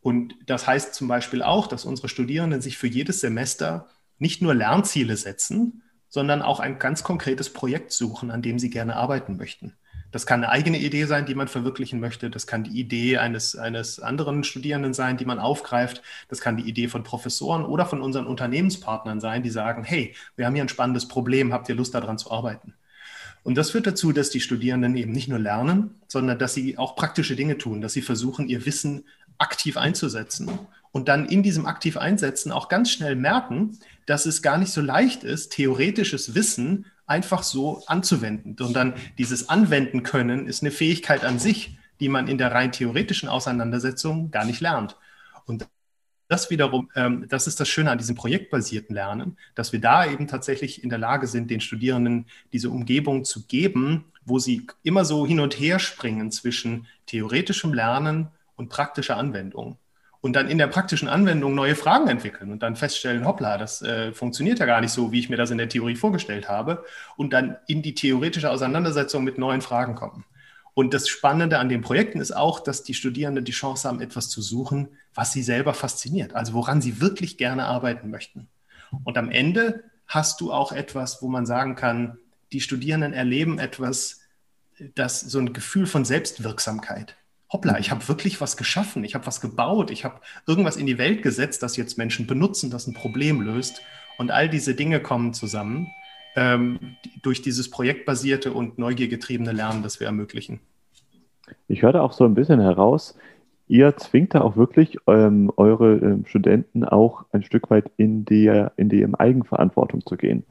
Und 0.00 0.34
das 0.46 0.66
heißt 0.66 0.94
zum 0.94 1.08
Beispiel 1.08 1.42
auch, 1.42 1.66
dass 1.66 1.84
unsere 1.84 2.08
Studierenden 2.08 2.62
sich 2.62 2.78
für 2.78 2.86
jedes 2.86 3.20
Semester 3.20 3.88
nicht 4.18 4.40
nur 4.40 4.54
Lernziele 4.54 5.16
setzen, 5.16 5.82
sondern 6.08 6.42
auch 6.42 6.60
ein 6.60 6.78
ganz 6.78 7.02
konkretes 7.02 7.52
Projekt 7.52 7.92
suchen, 7.92 8.30
an 8.30 8.42
dem 8.42 8.58
sie 8.58 8.70
gerne 8.70 8.96
arbeiten 8.96 9.36
möchten. 9.36 9.76
Das 10.12 10.26
kann 10.26 10.42
eine 10.42 10.52
eigene 10.52 10.78
Idee 10.78 11.04
sein, 11.04 11.26
die 11.26 11.34
man 11.34 11.48
verwirklichen 11.48 12.00
möchte. 12.00 12.30
Das 12.30 12.46
kann 12.46 12.64
die 12.64 12.78
Idee 12.78 13.18
eines, 13.18 13.56
eines 13.56 14.00
anderen 14.00 14.42
Studierenden 14.44 14.92
sein, 14.92 15.16
die 15.16 15.24
man 15.24 15.38
aufgreift. 15.38 16.02
Das 16.28 16.40
kann 16.40 16.56
die 16.56 16.68
Idee 16.68 16.88
von 16.88 17.04
Professoren 17.04 17.64
oder 17.64 17.86
von 17.86 18.00
unseren 18.00 18.26
Unternehmenspartnern 18.26 19.20
sein, 19.20 19.42
die 19.42 19.50
sagen, 19.50 19.84
hey, 19.84 20.14
wir 20.36 20.46
haben 20.46 20.54
hier 20.54 20.64
ein 20.64 20.68
spannendes 20.68 21.06
Problem, 21.06 21.52
habt 21.52 21.68
ihr 21.68 21.74
Lust 21.74 21.94
daran 21.94 22.18
zu 22.18 22.30
arbeiten? 22.30 22.74
Und 23.42 23.54
das 23.56 23.70
führt 23.70 23.86
dazu, 23.86 24.12
dass 24.12 24.30
die 24.30 24.40
Studierenden 24.40 24.96
eben 24.96 25.12
nicht 25.12 25.28
nur 25.28 25.38
lernen, 25.38 25.94
sondern 26.08 26.38
dass 26.38 26.54
sie 26.54 26.76
auch 26.76 26.94
praktische 26.94 27.36
Dinge 27.36 27.56
tun, 27.56 27.80
dass 27.80 27.94
sie 27.94 28.02
versuchen, 28.02 28.48
ihr 28.48 28.66
Wissen 28.66 29.04
aktiv 29.38 29.76
einzusetzen 29.78 30.50
und 30.92 31.08
dann 31.08 31.26
in 31.26 31.42
diesem 31.42 31.66
aktiv 31.66 31.96
einsetzen 31.96 32.52
auch 32.52 32.68
ganz 32.68 32.90
schnell 32.90 33.16
merken, 33.16 33.78
dass 34.06 34.26
es 34.26 34.42
gar 34.42 34.58
nicht 34.58 34.72
so 34.72 34.80
leicht 34.80 35.24
ist, 35.24 35.52
theoretisches 35.52 36.34
Wissen 36.34 36.86
einfach 37.10 37.42
so 37.42 37.82
anzuwenden. 37.86 38.54
Dann 38.72 38.94
dieses 39.18 39.48
Anwenden 39.48 40.04
können 40.04 40.46
ist 40.46 40.62
eine 40.62 40.70
Fähigkeit 40.70 41.24
an 41.24 41.40
sich, 41.40 41.76
die 41.98 42.08
man 42.08 42.28
in 42.28 42.38
der 42.38 42.52
rein 42.52 42.70
theoretischen 42.70 43.28
Auseinandersetzung 43.28 44.30
gar 44.30 44.44
nicht 44.44 44.60
lernt. 44.60 44.96
Und 45.44 45.66
das 46.28 46.48
wiederum, 46.48 46.88
ähm, 46.94 47.26
das 47.28 47.48
ist 47.48 47.58
das 47.58 47.68
Schöne 47.68 47.90
an 47.90 47.98
diesem 47.98 48.14
projektbasierten 48.14 48.94
Lernen, 48.94 49.36
dass 49.56 49.72
wir 49.72 49.80
da 49.80 50.06
eben 50.06 50.28
tatsächlich 50.28 50.84
in 50.84 50.88
der 50.88 51.00
Lage 51.00 51.26
sind, 51.26 51.50
den 51.50 51.60
Studierenden 51.60 52.26
diese 52.52 52.70
Umgebung 52.70 53.24
zu 53.24 53.44
geben, 53.46 54.04
wo 54.24 54.38
sie 54.38 54.68
immer 54.84 55.04
so 55.04 55.26
hin 55.26 55.40
und 55.40 55.58
her 55.58 55.80
springen 55.80 56.30
zwischen 56.30 56.86
theoretischem 57.06 57.74
Lernen 57.74 58.28
und 58.54 58.68
praktischer 58.68 59.16
Anwendung 59.16 59.76
und 60.20 60.34
dann 60.34 60.48
in 60.48 60.58
der 60.58 60.66
praktischen 60.66 61.08
Anwendung 61.08 61.54
neue 61.54 61.74
Fragen 61.74 62.08
entwickeln 62.08 62.52
und 62.52 62.62
dann 62.62 62.76
feststellen, 62.76 63.26
hoppla, 63.26 63.56
das 63.56 63.82
äh, 63.82 64.12
funktioniert 64.12 64.58
ja 64.58 64.66
gar 64.66 64.80
nicht 64.80 64.92
so, 64.92 65.12
wie 65.12 65.18
ich 65.18 65.30
mir 65.30 65.36
das 65.36 65.50
in 65.50 65.58
der 65.58 65.68
Theorie 65.68 65.96
vorgestellt 65.96 66.48
habe 66.48 66.84
und 67.16 67.32
dann 67.32 67.56
in 67.66 67.82
die 67.82 67.94
theoretische 67.94 68.50
Auseinandersetzung 68.50 69.24
mit 69.24 69.38
neuen 69.38 69.62
Fragen 69.62 69.94
kommen. 69.94 70.24
Und 70.74 70.94
das 70.94 71.08
Spannende 71.08 71.58
an 71.58 71.68
den 71.68 71.80
Projekten 71.80 72.20
ist 72.20 72.32
auch, 72.32 72.60
dass 72.60 72.82
die 72.82 72.94
Studierenden 72.94 73.44
die 73.44 73.52
Chance 73.52 73.88
haben, 73.88 74.00
etwas 74.00 74.28
zu 74.28 74.40
suchen, 74.40 74.88
was 75.14 75.32
sie 75.32 75.42
selber 75.42 75.74
fasziniert, 75.74 76.34
also 76.34 76.52
woran 76.52 76.80
sie 76.80 77.00
wirklich 77.00 77.38
gerne 77.38 77.64
arbeiten 77.64 78.10
möchten. 78.10 78.48
Und 79.04 79.18
am 79.18 79.30
Ende 79.30 79.84
hast 80.06 80.40
du 80.40 80.52
auch 80.52 80.72
etwas, 80.72 81.22
wo 81.22 81.28
man 81.28 81.46
sagen 81.46 81.74
kann, 81.76 82.18
die 82.52 82.60
Studierenden 82.60 83.12
erleben 83.12 83.58
etwas, 83.58 84.20
das 84.94 85.20
so 85.20 85.38
ein 85.38 85.52
Gefühl 85.52 85.86
von 85.86 86.04
Selbstwirksamkeit 86.04 87.16
hoppla, 87.52 87.78
ich 87.78 87.90
habe 87.90 88.06
wirklich 88.08 88.40
was 88.40 88.56
geschaffen, 88.56 89.04
ich 89.04 89.14
habe 89.14 89.26
was 89.26 89.40
gebaut, 89.40 89.90
ich 89.90 90.04
habe 90.04 90.20
irgendwas 90.46 90.76
in 90.76 90.86
die 90.86 90.98
Welt 90.98 91.22
gesetzt, 91.22 91.62
das 91.62 91.76
jetzt 91.76 91.98
Menschen 91.98 92.26
benutzen, 92.26 92.70
das 92.70 92.86
ein 92.86 92.94
Problem 92.94 93.40
löst. 93.40 93.82
Und 94.18 94.30
all 94.30 94.48
diese 94.48 94.74
Dinge 94.74 95.00
kommen 95.00 95.32
zusammen 95.32 95.88
ähm, 96.36 96.78
durch 97.22 97.42
dieses 97.42 97.70
projektbasierte 97.70 98.52
und 98.52 98.78
neugiergetriebene 98.78 99.52
Lernen, 99.52 99.82
das 99.82 99.98
wir 99.98 100.06
ermöglichen. 100.06 100.60
Ich 101.68 101.82
hörte 101.82 102.02
auch 102.02 102.12
so 102.12 102.24
ein 102.24 102.34
bisschen 102.34 102.60
heraus, 102.60 103.16
ihr 103.66 103.96
zwingt 103.96 104.34
da 104.34 104.42
auch 104.42 104.56
wirklich 104.56 104.98
ähm, 105.06 105.52
eure 105.56 105.96
ähm, 105.96 106.24
Studenten 106.26 106.84
auch 106.84 107.24
ein 107.32 107.42
Stück 107.42 107.70
weit 107.70 107.90
in 107.96 108.24
die, 108.24 108.46
in 108.76 108.88
die 108.88 109.06
Eigenverantwortung 109.14 110.04
zu 110.04 110.16
gehen. 110.16 110.44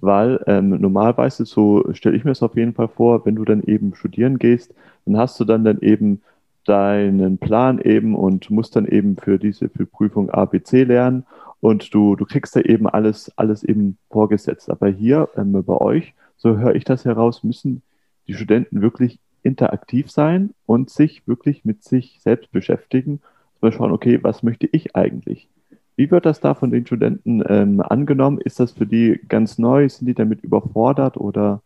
Weil 0.00 0.42
ähm, 0.46 0.68
normalerweise, 0.68 1.46
so 1.46 1.84
stelle 1.94 2.16
ich 2.16 2.24
mir 2.24 2.32
es 2.32 2.42
auf 2.42 2.56
jeden 2.56 2.74
Fall 2.74 2.88
vor, 2.88 3.24
wenn 3.24 3.36
du 3.36 3.44
dann 3.44 3.62
eben 3.62 3.94
studieren 3.94 4.38
gehst, 4.38 4.74
dann 5.06 5.16
hast 5.16 5.40
du 5.40 5.44
dann 5.44 5.64
dann 5.64 5.78
eben 5.80 6.20
deinen 6.64 7.38
Plan 7.38 7.80
eben 7.80 8.14
und 8.14 8.50
musst 8.50 8.76
dann 8.76 8.86
eben 8.86 9.16
für 9.16 9.38
diese 9.38 9.68
für 9.68 9.86
Prüfung 9.86 10.30
A, 10.30 10.44
B, 10.44 10.62
C 10.62 10.84
lernen 10.84 11.24
und 11.60 11.94
du, 11.94 12.16
du 12.16 12.24
kriegst 12.24 12.56
da 12.56 12.60
eben 12.60 12.86
alles, 12.86 13.32
alles 13.36 13.64
eben 13.64 13.96
vorgesetzt. 14.10 14.70
Aber 14.70 14.88
hier 14.88 15.28
ähm, 15.36 15.52
bei 15.64 15.76
euch, 15.76 16.14
so 16.36 16.58
höre 16.58 16.74
ich 16.74 16.84
das 16.84 17.04
heraus, 17.04 17.42
müssen 17.42 17.82
die 18.26 18.34
Studenten 18.34 18.82
wirklich 18.82 19.18
interaktiv 19.42 20.10
sein 20.10 20.50
und 20.66 20.90
sich 20.90 21.26
wirklich 21.26 21.64
mit 21.64 21.82
sich 21.82 22.18
selbst 22.20 22.50
beschäftigen. 22.52 23.20
Mal 23.60 23.72
schauen, 23.72 23.92
okay, 23.92 24.18
was 24.22 24.42
möchte 24.42 24.68
ich 24.72 24.94
eigentlich? 24.94 25.48
Wie 25.96 26.10
wird 26.10 26.26
das 26.26 26.40
da 26.40 26.54
von 26.54 26.70
den 26.70 26.84
Studenten 26.86 27.42
ähm, 27.46 27.80
angenommen? 27.80 28.40
Ist 28.40 28.60
das 28.60 28.72
für 28.72 28.86
die 28.86 29.20
ganz 29.28 29.58
neu? 29.58 29.88
Sind 29.88 30.06
die 30.06 30.14
damit 30.14 30.42
überfordert 30.42 31.16
oder? 31.16 31.62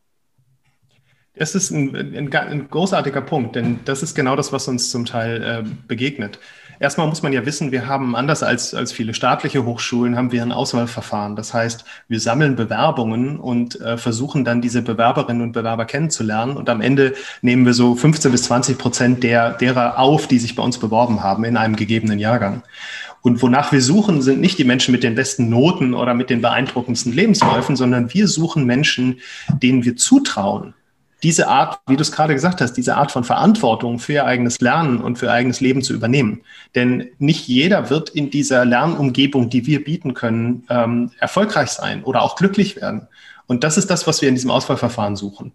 Das 1.38 1.54
ist 1.54 1.70
ein, 1.70 1.94
ein, 1.94 2.34
ein, 2.34 2.68
großartiger 2.68 3.20
Punkt, 3.20 3.56
denn 3.56 3.80
das 3.84 4.02
ist 4.02 4.14
genau 4.14 4.36
das, 4.36 4.52
was 4.52 4.66
uns 4.68 4.90
zum 4.90 5.04
Teil 5.04 5.42
äh, 5.42 5.68
begegnet. 5.86 6.38
Erstmal 6.80 7.08
muss 7.08 7.22
man 7.22 7.32
ja 7.32 7.44
wissen, 7.44 7.72
wir 7.72 7.88
haben 7.88 8.14
anders 8.14 8.44
als, 8.44 8.72
als 8.72 8.92
viele 8.92 9.12
staatliche 9.12 9.64
Hochschulen, 9.64 10.16
haben 10.16 10.30
wir 10.30 10.42
ein 10.42 10.52
Auswahlverfahren. 10.52 11.34
Das 11.34 11.52
heißt, 11.52 11.84
wir 12.06 12.20
sammeln 12.20 12.54
Bewerbungen 12.54 13.40
und 13.40 13.80
äh, 13.80 13.98
versuchen 13.98 14.44
dann 14.44 14.60
diese 14.60 14.82
Bewerberinnen 14.82 15.42
und 15.42 15.52
Bewerber 15.52 15.86
kennenzulernen. 15.86 16.56
Und 16.56 16.68
am 16.70 16.80
Ende 16.80 17.14
nehmen 17.42 17.66
wir 17.66 17.74
so 17.74 17.96
15 17.96 18.30
bis 18.30 18.44
20 18.44 18.78
Prozent 18.78 19.22
der, 19.24 19.50
derer 19.54 19.98
auf, 19.98 20.28
die 20.28 20.38
sich 20.38 20.54
bei 20.54 20.62
uns 20.62 20.78
beworben 20.78 21.24
haben 21.24 21.44
in 21.44 21.56
einem 21.56 21.74
gegebenen 21.74 22.20
Jahrgang. 22.20 22.62
Und 23.22 23.42
wonach 23.42 23.72
wir 23.72 23.82
suchen, 23.82 24.22
sind 24.22 24.40
nicht 24.40 24.58
die 24.58 24.64
Menschen 24.64 24.92
mit 24.92 25.02
den 25.02 25.16
besten 25.16 25.48
Noten 25.48 25.94
oder 25.94 26.14
mit 26.14 26.30
den 26.30 26.40
beeindruckendsten 26.40 27.12
Lebensläufen, 27.12 27.74
sondern 27.74 28.14
wir 28.14 28.28
suchen 28.28 28.64
Menschen, 28.64 29.18
denen 29.48 29.84
wir 29.84 29.96
zutrauen, 29.96 30.74
diese 31.22 31.48
Art, 31.48 31.80
wie 31.88 31.96
du 31.96 32.02
es 32.02 32.12
gerade 32.12 32.34
gesagt 32.34 32.60
hast, 32.60 32.74
diese 32.74 32.96
Art 32.96 33.10
von 33.10 33.24
Verantwortung 33.24 33.98
für 33.98 34.12
ihr 34.12 34.26
eigenes 34.26 34.60
Lernen 34.60 35.00
und 35.00 35.18
für 35.18 35.26
ihr 35.26 35.32
eigenes 35.32 35.60
Leben 35.60 35.82
zu 35.82 35.92
übernehmen. 35.92 36.42
Denn 36.74 37.10
nicht 37.18 37.48
jeder 37.48 37.90
wird 37.90 38.10
in 38.10 38.30
dieser 38.30 38.64
Lernumgebung, 38.64 39.50
die 39.50 39.66
wir 39.66 39.82
bieten 39.82 40.14
können, 40.14 40.64
ähm, 40.68 41.10
erfolgreich 41.18 41.70
sein 41.70 42.04
oder 42.04 42.22
auch 42.22 42.36
glücklich 42.36 42.76
werden. 42.76 43.08
Und 43.46 43.64
das 43.64 43.78
ist 43.78 43.90
das, 43.90 44.06
was 44.06 44.22
wir 44.22 44.28
in 44.28 44.34
diesem 44.34 44.50
Auswahlverfahren 44.50 45.16
suchen. 45.16 45.52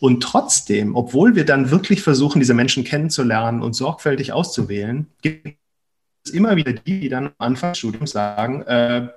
Und 0.00 0.22
trotzdem, 0.22 0.96
obwohl 0.96 1.36
wir 1.36 1.44
dann 1.44 1.70
wirklich 1.70 2.02
versuchen, 2.02 2.40
diese 2.40 2.54
Menschen 2.54 2.82
kennenzulernen 2.82 3.62
und 3.62 3.74
sorgfältig 3.74 4.32
auszuwählen, 4.32 5.06
gibt 5.22 5.56
es 6.24 6.32
immer 6.32 6.56
wieder 6.56 6.72
die, 6.72 7.00
die 7.00 7.08
dann 7.08 7.26
am 7.26 7.32
Anfang 7.38 7.70
des 7.70 7.78
Studiums 7.78 8.10
sagen, 8.10 8.62
äh, 8.62 9.08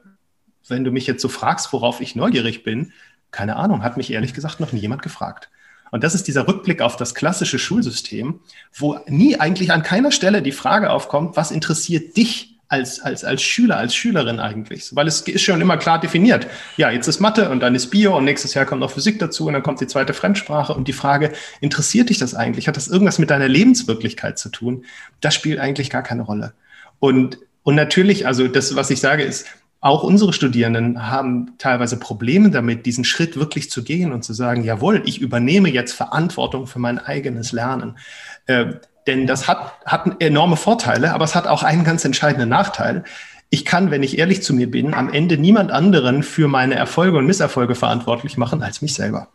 wenn 0.67 0.84
du 0.84 0.91
mich 0.91 1.08
jetzt 1.08 1.22
so 1.22 1.29
fragst, 1.29 1.74
worauf 1.74 2.00
ich 2.00 2.15
neugierig 2.15 2.63
bin, 2.63 2.91
keine 3.31 3.55
Ahnung, 3.55 3.84
hat 3.84 3.98
mich 3.98 4.12
ehrlich 4.12 4.34
gesagt 4.34 4.60
noch 4.60 4.72
nie 4.72 4.79
jemand 4.79 5.01
gefragt. 5.01 5.50
Und 5.91 6.03
das 6.03 6.15
ist 6.15 6.27
dieser 6.27 6.48
Rückblick 6.48 6.81
auf 6.81 6.96
das 6.96 7.15
klassische 7.15 7.60
Schulsystem, 7.60 8.39
wo 8.75 9.00
nie 9.08 9.39
eigentlich 9.39 9.72
an 9.72 9.84
keiner 9.84 10.12
Stelle 10.12 10.41
die 10.41 10.51
Frage 10.51 10.89
aufkommt, 10.91 11.36
was 11.38 11.51
interessiert 11.51 12.15
dich 12.17 12.55
als, 12.69 13.00
als, 13.01 13.24
als 13.24 13.41
Schüler, 13.41 13.77
als 13.77 13.96
Schülerin 13.96 14.39
eigentlich? 14.39 14.96
Weil 14.96 15.08
es 15.08 15.22
ist 15.22 15.41
schon 15.41 15.60
immer 15.60 15.77
klar 15.77 16.00
definiert. 16.00 16.48
Ja, 16.77 16.91
jetzt 16.91 17.08
ist 17.08 17.19
Mathe 17.19 17.50
und 17.50 17.62
dann 17.62 17.74
ist 17.75 17.88
Bio 17.88 18.15
und 18.15 18.25
nächstes 18.25 18.53
Jahr 18.53 18.65
kommt 18.65 18.81
noch 18.81 18.91
Physik 18.91 19.17
dazu 19.19 19.48
und 19.48 19.53
dann 19.53 19.63
kommt 19.63 19.81
die 19.81 19.88
zweite 19.88 20.13
Fremdsprache 20.13 20.74
und 20.74 20.88
die 20.88 20.93
Frage, 20.93 21.34
interessiert 21.62 22.10
dich 22.10 22.19
das 22.19 22.36
eigentlich? 22.36 22.67
Hat 22.67 22.77
das 22.77 22.88
irgendwas 22.88 23.17
mit 23.17 23.31
deiner 23.31 23.48
Lebenswirklichkeit 23.48 24.38
zu 24.38 24.50
tun? 24.50 24.86
Das 25.19 25.34
spielt 25.34 25.60
eigentlich 25.60 25.89
gar 25.89 26.03
keine 26.03 26.22
Rolle. 26.22 26.53
Und, 27.00 27.39
und 27.63 27.75
natürlich, 27.75 28.27
also 28.27 28.48
das, 28.48 28.75
was 28.75 28.91
ich 28.91 29.00
sage, 29.00 29.24
ist, 29.24 29.48
auch 29.81 30.03
unsere 30.03 30.33
Studierenden 30.33 31.09
haben 31.09 31.53
teilweise 31.57 31.98
Probleme 31.98 32.50
damit, 32.50 32.86
diesen 32.86 33.05
Schritt 33.05 33.38
wirklich 33.38 33.69
zu 33.69 33.83
gehen 33.83 34.12
und 34.12 34.24
zu 34.24 34.33
sagen, 34.33 34.63
jawohl, 34.63 35.01
ich 35.05 35.21
übernehme 35.21 35.69
jetzt 35.69 35.93
Verantwortung 35.93 36.67
für 36.67 36.79
mein 36.79 37.00
eigenes 37.00 37.53
Lernen. 37.53 37.98
Äh, 38.45 38.74
denn 39.07 39.25
das 39.25 39.48
hat, 39.48 39.74
hat 39.86 40.21
enorme 40.21 40.57
Vorteile, 40.57 41.13
aber 41.13 41.24
es 41.24 41.33
hat 41.33 41.48
auch 41.48 41.63
einen 41.63 41.86
ganz 41.86 42.03
entscheidenden 42.03 42.50
Nachteil. 42.50 43.05
Ich 43.50 43.65
kann, 43.65 43.89
wenn 43.89 44.03
ich 44.03 44.19
ehrlich 44.19 44.43
zu 44.43 44.53
mir 44.53 44.69
bin, 44.69 44.93
am 44.93 45.12
Ende 45.12 45.38
niemand 45.38 45.71
anderen 45.71 46.24
für 46.24 46.48
meine 46.48 46.75
Erfolge 46.75 47.17
und 47.17 47.25
Misserfolge 47.25 47.74
verantwortlich 47.74 48.38
machen 48.38 48.62
als 48.62 48.81
mich 48.81 48.93
selber. 48.93 49.29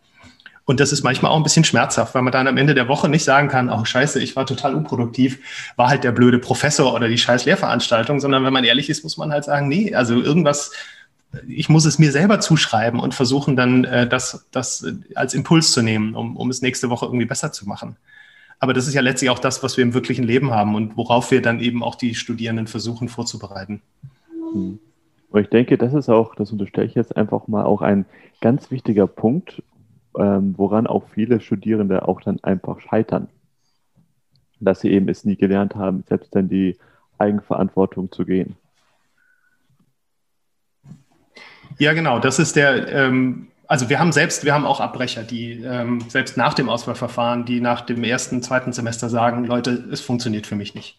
Und 0.67 0.81
das 0.81 0.93
ist 0.93 1.03
manchmal 1.03 1.31
auch 1.31 1.37
ein 1.37 1.43
bisschen 1.43 1.65
schmerzhaft, 1.65 2.15
weil 2.15 2.23
man 2.23 2.33
dann 2.33 2.47
am 2.47 2.57
Ende 2.57 2.75
der 2.75 2.89
Woche 2.89 3.09
nicht 3.09 3.25
sagen 3.25 3.49
kann, 3.49 3.69
oh 3.69 3.85
scheiße, 3.85 4.21
ich 4.21 4.35
war 4.35 4.47
total 4.47 4.75
unproduktiv, 4.75 5.73
war 5.77 5.89
halt 5.89 6.05
der 6.05 6.13
blöde 6.13 6.39
Professor 6.39 6.95
oder 6.95 7.09
die 7.09 7.19
scheiß 7.19 7.45
Lehrveranstaltung, 7.45 8.19
sondern 8.19 8.45
wenn 8.45 8.53
man 8.53 8.65
ehrlich 8.65 8.89
ist, 8.89 9.05
muss 9.05 9.19
man 9.19 9.31
halt 9.31 9.45
sagen, 9.45 9.69
nee, 9.69 9.95
also 9.95 10.21
irgendwas, 10.21 10.73
ich 11.47 11.69
muss 11.69 11.85
es 11.85 11.99
mir 11.99 12.13
selber 12.13 12.41
zuschreiben 12.41 12.99
und 12.99 13.15
versuchen 13.15 13.57
dann 13.57 13.85
äh, 13.85 14.09
das, 14.09 14.47
das 14.53 14.87
als 15.15 15.35
Impuls 15.35 15.73
zu 15.73 15.83
nehmen, 15.83 16.15
um, 16.15 16.37
um 16.37 16.49
es 16.49 16.63
nächste 16.63 16.89
Woche 16.89 17.07
irgendwie 17.07 17.27
besser 17.27 17.53
zu 17.53 17.69
machen. 17.69 17.97
Aber 18.59 18.73
das 18.73 18.87
ist 18.87 18.95
ja 18.95 19.03
letztlich 19.03 19.29
auch 19.29 19.39
das, 19.39 19.63
was 19.63 19.77
wir 19.77 19.83
im 19.83 19.93
wirklichen 19.93 20.25
Leben 20.25 20.53
haben 20.53 20.75
und 20.75 20.97
worauf 20.97 21.31
wir 21.31 21.43
dann 21.43 21.61
eben 21.61 21.83
auch 21.83 21.97
die 21.97 22.15
Studierenden 22.15 22.69
versuchen 22.69 23.11
vorzubereiten. 23.11 23.83
Und 25.31 25.41
ich 25.41 25.49
denke, 25.49 25.77
das 25.77 25.93
ist 25.93 26.09
auch, 26.09 26.35
das 26.35 26.53
unterstelle 26.53 26.87
ich 26.87 26.95
jetzt 26.95 27.17
einfach 27.17 27.49
mal 27.49 27.65
auch 27.65 27.83
ein 27.83 28.07
ganz 28.41 28.71
wichtiger 28.71 29.07
Punkt, 29.07 29.63
ähm, 30.19 30.55
woran 30.57 30.87
auch 30.87 31.09
viele 31.09 31.41
Studierende 31.41 32.07
auch 32.09 32.21
dann 32.21 32.43
einfach 32.43 32.81
scheitern. 32.81 33.29
Dass 34.61 34.81
sie 34.81 34.91
eben 34.91 35.09
es 35.09 35.25
nie 35.25 35.37
gelernt 35.37 35.75
haben, 35.75 36.05
selbst 36.09 36.35
dann 36.35 36.49
die 36.49 36.77
Eigenverantwortung 37.19 38.11
zu 38.11 38.25
gehen. 38.25 38.57
Ja, 41.79 41.93
genau. 41.93 42.19
Das 42.19 42.39
ist 42.39 42.57
der, 42.57 42.89
ähm, 42.93 43.49
also 43.67 43.89
wir 43.89 43.99
haben 43.99 44.13
selbst, 44.13 44.45
wir 44.45 44.55
haben 44.55 44.67
auch 44.67 44.81
Abbrecher, 44.81 45.23
die 45.23 45.63
ähm, 45.63 46.01
selbst 46.09 46.37
nach 46.37 46.55
dem 46.55 46.69
Auswahlverfahren, 46.69 47.45
die 47.45 47.61
nach 47.61 47.81
dem 47.81 48.05
ersten, 48.05 48.43
zweiten 48.43 48.73
Semester 48.73 49.09
sagen, 49.09 49.45
Leute, 49.45 49.71
es 49.91 50.01
funktioniert 50.01 50.47
für 50.47 50.57
mich 50.57 50.75
nicht. 50.75 50.99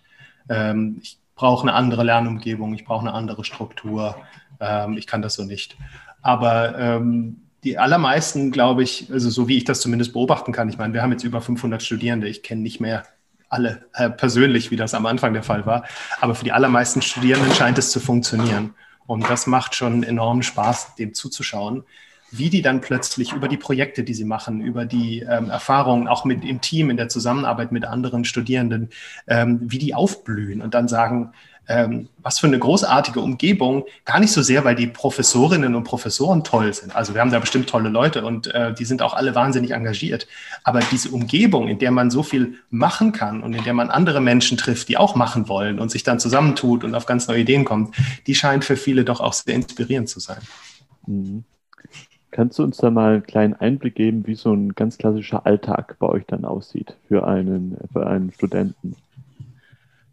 Ähm, 0.49 0.99
ich 1.01 1.17
brauche 1.35 1.67
eine 1.67 1.73
andere 1.73 2.03
Lernumgebung, 2.03 2.73
ich 2.73 2.85
brauche 2.85 3.01
eine 3.01 3.13
andere 3.13 3.43
Struktur, 3.43 4.15
ähm, 4.59 4.97
ich 4.97 5.07
kann 5.07 5.21
das 5.21 5.35
so 5.35 5.43
nicht. 5.43 5.77
Aber 6.21 6.77
ähm, 6.77 7.44
die 7.65 7.79
allermeisten, 7.79 8.51
glaube 8.51 8.83
ich, 8.83 9.11
also 9.11 9.29
so 9.29 9.47
wie 9.47 9.57
ich 9.57 9.63
das 9.63 9.81
zumindest 9.81 10.13
beobachten 10.13 10.51
kann, 10.51 10.69
ich 10.69 10.77
meine, 10.77 10.93
wir 10.93 11.01
haben 11.01 11.11
jetzt 11.11 11.23
über 11.23 11.41
500 11.41 11.81
Studierende, 11.81 12.27
ich 12.27 12.43
kenne 12.43 12.61
nicht 12.61 12.79
mehr 12.79 13.03
alle 13.49 13.85
äh, 13.93 14.09
persönlich, 14.09 14.69
wie 14.69 14.75
das 14.75 14.93
am 14.93 15.05
Anfang 15.07 15.33
der 15.33 15.43
Fall 15.43 15.65
war, 15.65 15.83
aber 16.21 16.35
für 16.35 16.45
die 16.45 16.51
allermeisten 16.51 17.01
Studierenden 17.01 17.51
scheint 17.53 17.77
es 17.77 17.91
zu 17.91 17.99
funktionieren. 17.99 18.75
Und 19.07 19.29
das 19.29 19.47
macht 19.47 19.75
schon 19.75 20.03
enormen 20.03 20.43
Spaß, 20.43 20.95
dem 20.95 21.13
zuzuschauen, 21.13 21.83
wie 22.31 22.49
die 22.49 22.61
dann 22.61 22.81
plötzlich 22.81 23.33
über 23.33 23.47
die 23.47 23.57
Projekte, 23.57 24.03
die 24.03 24.13
sie 24.13 24.25
machen, 24.25 24.61
über 24.61 24.85
die 24.85 25.19
ähm, 25.21 25.49
Erfahrungen, 25.49 26.07
auch 26.07 26.25
mit 26.25 26.43
im 26.43 26.61
Team, 26.61 26.89
in 26.89 26.97
der 26.97 27.09
Zusammenarbeit 27.09 27.71
mit 27.71 27.85
anderen 27.85 28.25
Studierenden, 28.25 28.89
ähm, 29.27 29.59
wie 29.61 29.77
die 29.77 29.93
aufblühen 29.93 30.61
und 30.61 30.73
dann 30.73 30.87
sagen, 30.87 31.31
ähm, 31.67 32.09
was 32.19 32.39
für 32.39 32.47
eine 32.47 32.59
großartige 32.59 33.19
Umgebung, 33.19 33.85
gar 34.05 34.19
nicht 34.19 34.31
so 34.31 34.41
sehr, 34.41 34.63
weil 34.65 34.75
die 34.75 34.87
Professorinnen 34.87 35.73
und 35.75 35.83
Professoren 35.83 36.43
toll 36.43 36.73
sind. 36.73 36.95
Also 36.95 37.13
wir 37.13 37.21
haben 37.21 37.31
da 37.31 37.39
bestimmt 37.39 37.69
tolle 37.69 37.89
Leute 37.89 38.23
und 38.23 38.47
äh, 38.53 38.73
die 38.73 38.85
sind 38.85 39.01
auch 39.01 39.13
alle 39.13 39.33
wahnsinnig 39.35 39.71
engagiert. 39.71 40.27
Aber 40.63 40.79
diese 40.91 41.09
Umgebung, 41.09 41.67
in 41.67 41.79
der 41.79 41.91
man 41.91 42.11
so 42.11 42.23
viel 42.23 42.55
machen 42.69 43.11
kann 43.11 43.41
und 43.41 43.53
in 43.53 43.63
der 43.63 43.73
man 43.73 43.89
andere 43.89 44.21
Menschen 44.21 44.57
trifft, 44.57 44.89
die 44.89 44.97
auch 44.97 45.15
machen 45.15 45.47
wollen 45.47 45.79
und 45.79 45.89
sich 45.89 46.03
dann 46.03 46.19
zusammentut 46.19 46.83
und 46.83 46.93
auf 46.93 47.05
ganz 47.05 47.27
neue 47.27 47.41
Ideen 47.41 47.65
kommt, 47.65 47.95
die 48.27 48.35
scheint 48.35 48.63
für 48.63 48.77
viele 48.77 49.03
doch 49.03 49.19
auch 49.19 49.33
sehr 49.33 49.55
inspirierend 49.55 50.09
zu 50.09 50.19
sein. 50.19 50.41
Mhm. 51.07 51.45
Kannst 52.35 52.59
du 52.59 52.63
uns 52.63 52.75
da 52.75 52.91
mal 52.91 53.13
einen 53.13 53.23
kleinen 53.23 53.53
Einblick 53.53 53.95
geben, 53.95 54.27
wie 54.27 54.35
so 54.35 54.51
ein 54.51 54.75
ganz 54.75 54.97
klassischer 54.97 55.45
Alltag 55.45 55.95
bei 55.99 56.07
euch 56.07 56.25
dann 56.27 56.43
aussieht 56.43 56.93
für 57.07 57.25
einen, 57.25 57.77
für 57.93 58.05
einen 58.05 58.33
Studenten? 58.33 58.97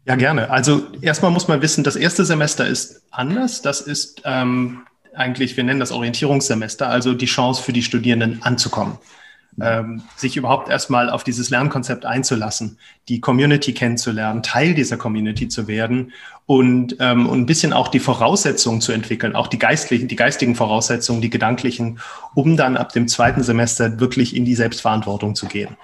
Ja, 0.05 0.15
gerne. 0.15 0.49
Also 0.49 0.83
erstmal 1.01 1.31
muss 1.31 1.49
man 1.49 1.61
wissen, 1.61 1.83
das 1.83 1.97
erste 1.97 2.23
Semester 2.23 2.65
ist 2.65 3.03
anders. 3.11 3.61
Das 3.61 3.81
ist 3.81 4.21
ähm, 4.23 4.83
eigentlich, 5.13 5.57
wir 5.57 5.65
nennen 5.65 5.81
das 5.81 5.91
Orientierungssemester, 5.91 6.87
also 6.87 7.13
die 7.13 7.25
Chance 7.25 7.61
für 7.61 7.73
die 7.73 7.83
Studierenden 7.83 8.41
anzukommen 8.41 8.97
ähm, 9.61 10.03
sich 10.15 10.37
überhaupt 10.37 10.69
erstmal 10.69 11.09
auf 11.09 11.23
dieses 11.23 11.49
Lernkonzept 11.49 12.05
einzulassen, 12.05 12.77
die 13.07 13.21
Community 13.21 13.73
kennenzulernen, 13.73 14.43
Teil 14.43 14.73
dieser 14.73 14.97
Community 14.97 15.47
zu 15.47 15.67
werden 15.67 16.11
und, 16.45 16.97
ähm, 16.99 17.29
und 17.29 17.41
ein 17.41 17.45
bisschen 17.45 17.71
auch 17.71 17.87
die 17.87 17.99
Voraussetzungen 17.99 18.81
zu 18.81 18.91
entwickeln, 18.91 19.35
auch 19.35 19.47
die 19.47 19.59
geistlichen, 19.59 20.07
die 20.07 20.15
geistigen 20.15 20.55
Voraussetzungen, 20.55 21.21
die 21.21 21.29
gedanklichen, 21.29 21.99
um 22.33 22.57
dann 22.57 22.75
ab 22.77 22.91
dem 22.91 23.07
zweiten 23.07 23.43
Semester 23.43 23.99
wirklich 23.99 24.35
in 24.35 24.43
die 24.43 24.55
Selbstverantwortung 24.55 25.35
zu 25.35 25.45
gehen. 25.45 25.77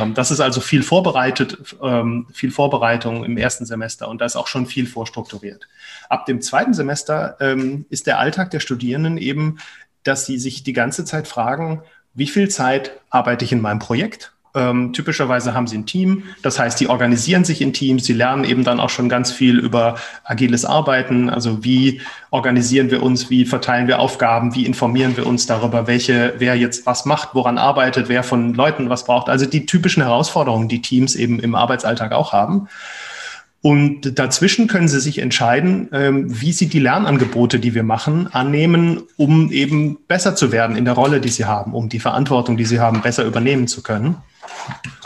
Ähm, 0.00 0.14
das 0.14 0.30
ist 0.30 0.40
also 0.40 0.60
viel 0.60 0.82
vorbereitet, 0.82 1.76
ähm, 1.82 2.26
viel 2.32 2.50
Vorbereitung 2.50 3.24
im 3.24 3.36
ersten 3.36 3.66
Semester 3.66 4.08
und 4.08 4.20
da 4.20 4.24
ist 4.24 4.36
auch 4.36 4.48
schon 4.48 4.66
viel 4.66 4.86
vorstrukturiert. 4.86 5.68
Ab 6.08 6.26
dem 6.26 6.40
zweiten 6.40 6.74
Semester 6.74 7.36
ähm, 7.40 7.86
ist 7.88 8.06
der 8.06 8.18
Alltag 8.18 8.50
der 8.50 8.60
Studierenden 8.60 9.16
eben, 9.16 9.58
dass 10.02 10.26
sie 10.26 10.38
sich 10.38 10.62
die 10.62 10.72
ganze 10.72 11.04
Zeit 11.04 11.28
fragen, 11.28 11.82
wie 12.14 12.26
viel 12.26 12.48
Zeit 12.48 12.92
arbeite 13.10 13.44
ich 13.44 13.52
in 13.52 13.60
meinem 13.60 13.78
Projekt? 13.78 14.32
Ähm, 14.52 14.92
typischerweise 14.92 15.54
haben 15.54 15.68
sie 15.68 15.78
ein 15.78 15.86
Team, 15.86 16.24
das 16.42 16.58
heißt, 16.58 16.80
die 16.80 16.88
organisieren 16.88 17.44
sich 17.44 17.60
in 17.62 17.72
Teams, 17.72 18.04
sie 18.04 18.14
lernen 18.14 18.42
eben 18.42 18.64
dann 18.64 18.80
auch 18.80 18.90
schon 18.90 19.08
ganz 19.08 19.30
viel 19.30 19.60
über 19.60 19.94
agiles 20.24 20.64
Arbeiten, 20.64 21.30
also 21.30 21.62
wie 21.62 22.00
organisieren 22.30 22.90
wir 22.90 23.00
uns, 23.00 23.30
wie 23.30 23.44
verteilen 23.44 23.86
wir 23.86 24.00
Aufgaben, 24.00 24.56
wie 24.56 24.66
informieren 24.66 25.16
wir 25.16 25.28
uns 25.28 25.46
darüber, 25.46 25.86
welche, 25.86 26.34
wer 26.38 26.56
jetzt 26.56 26.84
was 26.84 27.04
macht, 27.04 27.28
woran 27.36 27.58
arbeitet, 27.58 28.08
wer 28.08 28.24
von 28.24 28.52
Leuten 28.52 28.90
was 28.90 29.04
braucht. 29.04 29.28
Also 29.28 29.46
die 29.46 29.66
typischen 29.66 30.02
Herausforderungen, 30.02 30.68
die 30.68 30.82
Teams 30.82 31.14
eben 31.14 31.38
im 31.38 31.54
Arbeitsalltag 31.54 32.10
auch 32.10 32.32
haben. 32.32 32.68
Und 33.62 34.18
dazwischen 34.18 34.68
können 34.68 34.88
Sie 34.88 35.00
sich 35.00 35.18
entscheiden, 35.18 35.88
ähm, 35.92 36.40
wie 36.40 36.52
Sie 36.52 36.68
die 36.68 36.78
Lernangebote, 36.78 37.58
die 37.58 37.74
wir 37.74 37.82
machen, 37.82 38.26
annehmen, 38.32 39.02
um 39.16 39.52
eben 39.52 39.98
besser 40.08 40.34
zu 40.34 40.50
werden 40.50 40.76
in 40.76 40.86
der 40.86 40.94
Rolle, 40.94 41.20
die 41.20 41.28
Sie 41.28 41.44
haben, 41.44 41.74
um 41.74 41.90
die 41.90 42.00
Verantwortung, 42.00 42.56
die 42.56 42.64
Sie 42.64 42.80
haben, 42.80 43.02
besser 43.02 43.24
übernehmen 43.24 43.68
zu 43.68 43.82
können. 43.82 44.16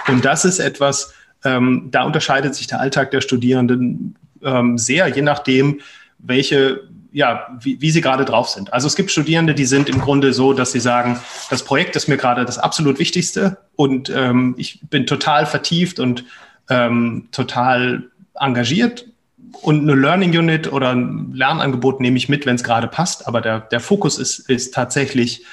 Und 0.06 0.24
das 0.24 0.44
ist 0.44 0.60
etwas, 0.60 1.14
ähm, 1.44 1.88
da 1.90 2.04
unterscheidet 2.04 2.54
sich 2.54 2.68
der 2.68 2.80
Alltag 2.80 3.10
der 3.10 3.22
Studierenden 3.22 4.14
ähm, 4.42 4.78
sehr, 4.78 5.08
je 5.08 5.22
nachdem, 5.22 5.80
welche, 6.18 6.82
ja, 7.10 7.48
wie, 7.60 7.80
wie 7.80 7.90
sie 7.90 8.00
gerade 8.00 8.24
drauf 8.24 8.48
sind. 8.50 8.72
Also 8.72 8.86
es 8.86 8.94
gibt 8.94 9.10
Studierende, 9.10 9.54
die 9.54 9.64
sind 9.64 9.88
im 9.88 10.00
Grunde 10.00 10.32
so, 10.32 10.52
dass 10.52 10.70
sie 10.70 10.80
sagen, 10.80 11.18
das 11.50 11.64
Projekt 11.64 11.96
ist 11.96 12.06
mir 12.06 12.18
gerade 12.18 12.44
das 12.44 12.58
absolut 12.58 12.98
Wichtigste 12.98 13.58
und 13.76 14.10
ich 14.56 14.80
bin 14.88 15.06
total 15.06 15.46
vertieft 15.46 16.00
und 16.00 16.24
total 17.30 18.04
engagiert 18.38 19.06
und 19.62 19.82
eine 19.82 19.94
Learning 19.94 20.36
Unit 20.36 20.72
oder 20.72 20.90
ein 20.90 21.32
Lernangebot 21.32 22.00
nehme 22.00 22.16
ich 22.16 22.28
mit, 22.28 22.46
wenn 22.46 22.56
es 22.56 22.64
gerade 22.64 22.88
passt. 22.88 23.26
Aber 23.26 23.40
der, 23.40 23.60
der 23.60 23.80
Fokus 23.80 24.18
ist, 24.18 24.38
ist 24.50 24.74
tatsächlich 24.74 25.44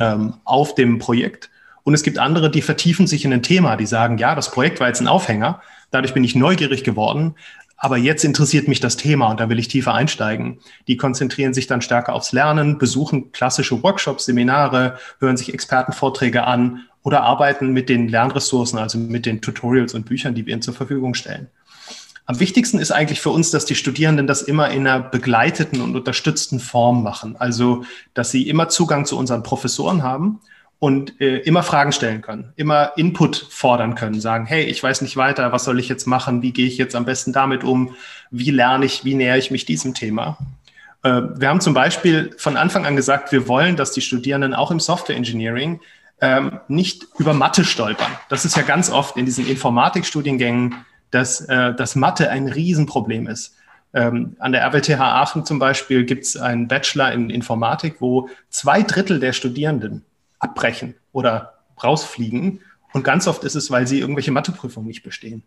ähm, 0.00 0.34
auf 0.44 0.74
dem 0.74 0.98
Projekt. 0.98 1.50
Und 1.82 1.94
es 1.94 2.02
gibt 2.02 2.18
andere, 2.18 2.50
die 2.50 2.62
vertiefen 2.62 3.06
sich 3.06 3.24
in 3.24 3.32
ein 3.32 3.42
Thema, 3.42 3.76
die 3.76 3.86
sagen, 3.86 4.18
ja, 4.18 4.34
das 4.34 4.50
Projekt 4.50 4.80
war 4.80 4.88
jetzt 4.88 5.00
ein 5.00 5.08
Aufhänger, 5.08 5.62
dadurch 5.90 6.14
bin 6.14 6.24
ich 6.24 6.34
neugierig 6.34 6.84
geworden, 6.84 7.34
aber 7.76 7.96
jetzt 7.96 8.24
interessiert 8.24 8.68
mich 8.68 8.80
das 8.80 8.98
Thema 8.98 9.28
und 9.28 9.40
da 9.40 9.48
will 9.48 9.58
ich 9.58 9.68
tiefer 9.68 9.94
einsteigen. 9.94 10.58
Die 10.86 10.98
konzentrieren 10.98 11.54
sich 11.54 11.66
dann 11.66 11.80
stärker 11.80 12.12
aufs 12.12 12.32
Lernen, 12.32 12.76
besuchen 12.76 13.32
klassische 13.32 13.82
Workshops, 13.82 14.26
Seminare, 14.26 14.98
hören 15.18 15.38
sich 15.38 15.54
Expertenvorträge 15.54 16.44
an 16.44 16.86
oder 17.02 17.22
arbeiten 17.22 17.72
mit 17.72 17.88
den 17.88 18.08
Lernressourcen, 18.08 18.78
also 18.78 18.98
mit 18.98 19.24
den 19.24 19.40
Tutorials 19.40 19.94
und 19.94 20.04
Büchern, 20.04 20.34
die 20.34 20.44
wir 20.44 20.52
ihnen 20.52 20.62
zur 20.62 20.74
Verfügung 20.74 21.14
stellen. 21.14 21.48
Am 22.26 22.38
wichtigsten 22.38 22.78
ist 22.78 22.92
eigentlich 22.92 23.20
für 23.20 23.30
uns, 23.30 23.50
dass 23.50 23.64
die 23.64 23.74
Studierenden 23.74 24.26
das 24.26 24.42
immer 24.42 24.70
in 24.70 24.86
einer 24.86 25.00
begleiteten 25.00 25.80
und 25.80 25.96
unterstützten 25.96 26.60
Form 26.60 27.02
machen. 27.02 27.36
Also, 27.38 27.84
dass 28.14 28.30
sie 28.30 28.48
immer 28.48 28.68
Zugang 28.68 29.04
zu 29.04 29.18
unseren 29.18 29.42
Professoren 29.42 30.02
haben 30.02 30.40
und 30.78 31.20
äh, 31.20 31.38
immer 31.38 31.62
Fragen 31.62 31.92
stellen 31.92 32.22
können, 32.22 32.52
immer 32.56 32.92
Input 32.96 33.46
fordern 33.50 33.94
können, 33.94 34.20
sagen, 34.20 34.46
hey, 34.46 34.64
ich 34.64 34.82
weiß 34.82 35.02
nicht 35.02 35.16
weiter, 35.16 35.52
was 35.52 35.64
soll 35.64 35.78
ich 35.78 35.88
jetzt 35.88 36.06
machen, 36.06 36.42
wie 36.42 36.52
gehe 36.52 36.66
ich 36.66 36.78
jetzt 36.78 36.96
am 36.96 37.04
besten 37.04 37.32
damit 37.32 37.64
um, 37.64 37.94
wie 38.30 38.50
lerne 38.50 38.86
ich, 38.86 39.04
wie 39.04 39.14
nähere 39.14 39.38
ich 39.38 39.50
mich 39.50 39.66
diesem 39.66 39.94
Thema. 39.94 40.38
Äh, 41.02 41.22
wir 41.36 41.48
haben 41.48 41.60
zum 41.60 41.74
Beispiel 41.74 42.34
von 42.38 42.56
Anfang 42.56 42.86
an 42.86 42.96
gesagt, 42.96 43.30
wir 43.32 43.46
wollen, 43.46 43.76
dass 43.76 43.92
die 43.92 44.00
Studierenden 44.00 44.54
auch 44.54 44.70
im 44.70 44.80
Software 44.80 45.16
Engineering 45.16 45.80
ähm, 46.20 46.60
nicht 46.68 47.06
über 47.18 47.34
Mathe 47.34 47.64
stolpern. 47.64 48.12
Das 48.28 48.44
ist 48.44 48.56
ja 48.56 48.62
ganz 48.62 48.90
oft 48.90 49.16
in 49.16 49.26
diesen 49.26 49.46
Informatikstudiengängen 49.46 50.76
dass, 51.10 51.40
äh, 51.42 51.74
dass 51.74 51.96
Mathe 51.96 52.30
ein 52.30 52.48
Riesenproblem 52.48 53.26
ist. 53.26 53.56
Ähm, 53.92 54.36
an 54.38 54.52
der 54.52 54.62
RWTH 54.62 55.00
Aachen 55.00 55.44
zum 55.44 55.58
Beispiel 55.58 56.04
gibt 56.04 56.24
es 56.24 56.36
einen 56.36 56.68
Bachelor 56.68 57.12
in 57.12 57.30
Informatik, 57.30 57.96
wo 58.00 58.28
zwei 58.48 58.82
Drittel 58.82 59.18
der 59.18 59.32
Studierenden 59.32 60.04
abbrechen 60.38 60.94
oder 61.12 61.54
rausfliegen. 61.82 62.60
Und 62.92 63.04
ganz 63.04 63.26
oft 63.26 63.44
ist 63.44 63.54
es, 63.54 63.70
weil 63.70 63.86
sie 63.86 64.00
irgendwelche 64.00 64.32
Matheprüfungen 64.32 64.88
nicht 64.88 65.02
bestehen. 65.02 65.42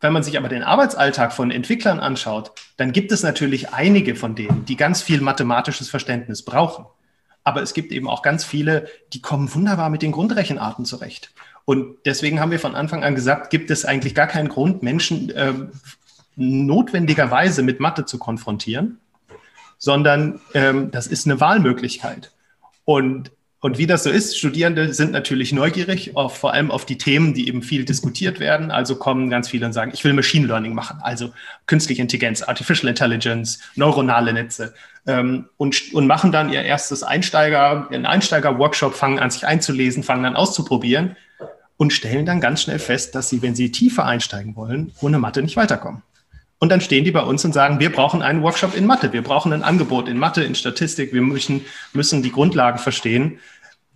Wenn 0.00 0.12
man 0.12 0.22
sich 0.22 0.38
aber 0.38 0.48
den 0.48 0.62
Arbeitsalltag 0.62 1.32
von 1.32 1.50
Entwicklern 1.50 1.98
anschaut, 1.98 2.52
dann 2.76 2.92
gibt 2.92 3.10
es 3.10 3.22
natürlich 3.22 3.74
einige 3.74 4.14
von 4.14 4.34
denen, 4.34 4.64
die 4.64 4.76
ganz 4.76 5.02
viel 5.02 5.20
mathematisches 5.20 5.90
Verständnis 5.90 6.44
brauchen. 6.44 6.86
Aber 7.42 7.62
es 7.62 7.74
gibt 7.74 7.92
eben 7.92 8.08
auch 8.08 8.22
ganz 8.22 8.44
viele, 8.44 8.88
die 9.12 9.22
kommen 9.22 9.52
wunderbar 9.52 9.90
mit 9.90 10.02
den 10.02 10.12
Grundrechenarten 10.12 10.84
zurecht. 10.84 11.32
Und 11.68 11.98
deswegen 12.06 12.40
haben 12.40 12.50
wir 12.50 12.60
von 12.60 12.74
Anfang 12.74 13.04
an 13.04 13.14
gesagt, 13.14 13.50
gibt 13.50 13.70
es 13.70 13.84
eigentlich 13.84 14.14
gar 14.14 14.26
keinen 14.26 14.48
Grund, 14.48 14.82
Menschen 14.82 15.28
äh, 15.28 15.52
notwendigerweise 16.34 17.62
mit 17.62 17.78
Mathe 17.78 18.06
zu 18.06 18.16
konfrontieren, 18.16 19.00
sondern 19.76 20.40
ähm, 20.54 20.90
das 20.90 21.06
ist 21.06 21.26
eine 21.26 21.42
Wahlmöglichkeit. 21.42 22.32
Und, 22.86 23.32
und 23.60 23.76
wie 23.76 23.86
das 23.86 24.04
so 24.04 24.08
ist, 24.08 24.38
Studierende 24.38 24.94
sind 24.94 25.12
natürlich 25.12 25.52
neugierig, 25.52 26.16
auf, 26.16 26.38
vor 26.38 26.54
allem 26.54 26.70
auf 26.70 26.86
die 26.86 26.96
Themen, 26.96 27.34
die 27.34 27.48
eben 27.48 27.60
viel 27.60 27.84
diskutiert 27.84 28.40
werden. 28.40 28.70
Also 28.70 28.96
kommen 28.96 29.28
ganz 29.28 29.50
viele 29.50 29.66
und 29.66 29.74
sagen, 29.74 29.90
ich 29.92 30.02
will 30.04 30.14
Machine 30.14 30.46
Learning 30.46 30.72
machen, 30.72 31.00
also 31.02 31.34
künstliche 31.66 32.00
Intelligenz, 32.00 32.40
Artificial 32.40 32.88
Intelligence, 32.88 33.58
neuronale 33.74 34.32
Netze. 34.32 34.72
Ähm, 35.06 35.50
und, 35.58 35.92
und 35.92 36.06
machen 36.06 36.32
dann 36.32 36.50
ihr 36.50 36.62
erstes 36.62 37.02
Einsteiger, 37.02 37.88
ihren 37.90 38.06
Einsteiger-Workshop, 38.06 38.94
fangen 38.94 39.18
an, 39.18 39.30
sich 39.30 39.46
einzulesen, 39.46 40.02
fangen 40.02 40.24
an 40.24 40.34
auszuprobieren 40.34 41.14
und 41.78 41.92
stellen 41.92 42.26
dann 42.26 42.40
ganz 42.40 42.60
schnell 42.62 42.78
fest, 42.78 43.14
dass 43.14 43.30
sie, 43.30 43.40
wenn 43.40 43.54
sie 43.54 43.72
tiefer 43.72 44.04
einsteigen 44.04 44.54
wollen, 44.56 44.92
ohne 45.00 45.18
Mathe 45.18 45.40
nicht 45.40 45.56
weiterkommen. 45.56 46.02
Und 46.58 46.70
dann 46.70 46.82
stehen 46.82 47.04
die 47.04 47.10
bei 47.12 47.22
uns 47.22 47.42
und 47.44 47.54
sagen, 47.54 47.80
wir 47.80 47.90
brauchen 47.90 48.20
einen 48.20 48.42
Workshop 48.42 48.76
in 48.76 48.84
Mathe, 48.84 49.12
wir 49.12 49.22
brauchen 49.22 49.52
ein 49.52 49.62
Angebot 49.62 50.08
in 50.08 50.18
Mathe, 50.18 50.44
in 50.44 50.54
Statistik, 50.54 51.14
wir 51.14 51.22
müssen, 51.22 51.64
müssen 51.92 52.22
die 52.22 52.32
Grundlagen 52.32 52.78
verstehen. 52.78 53.38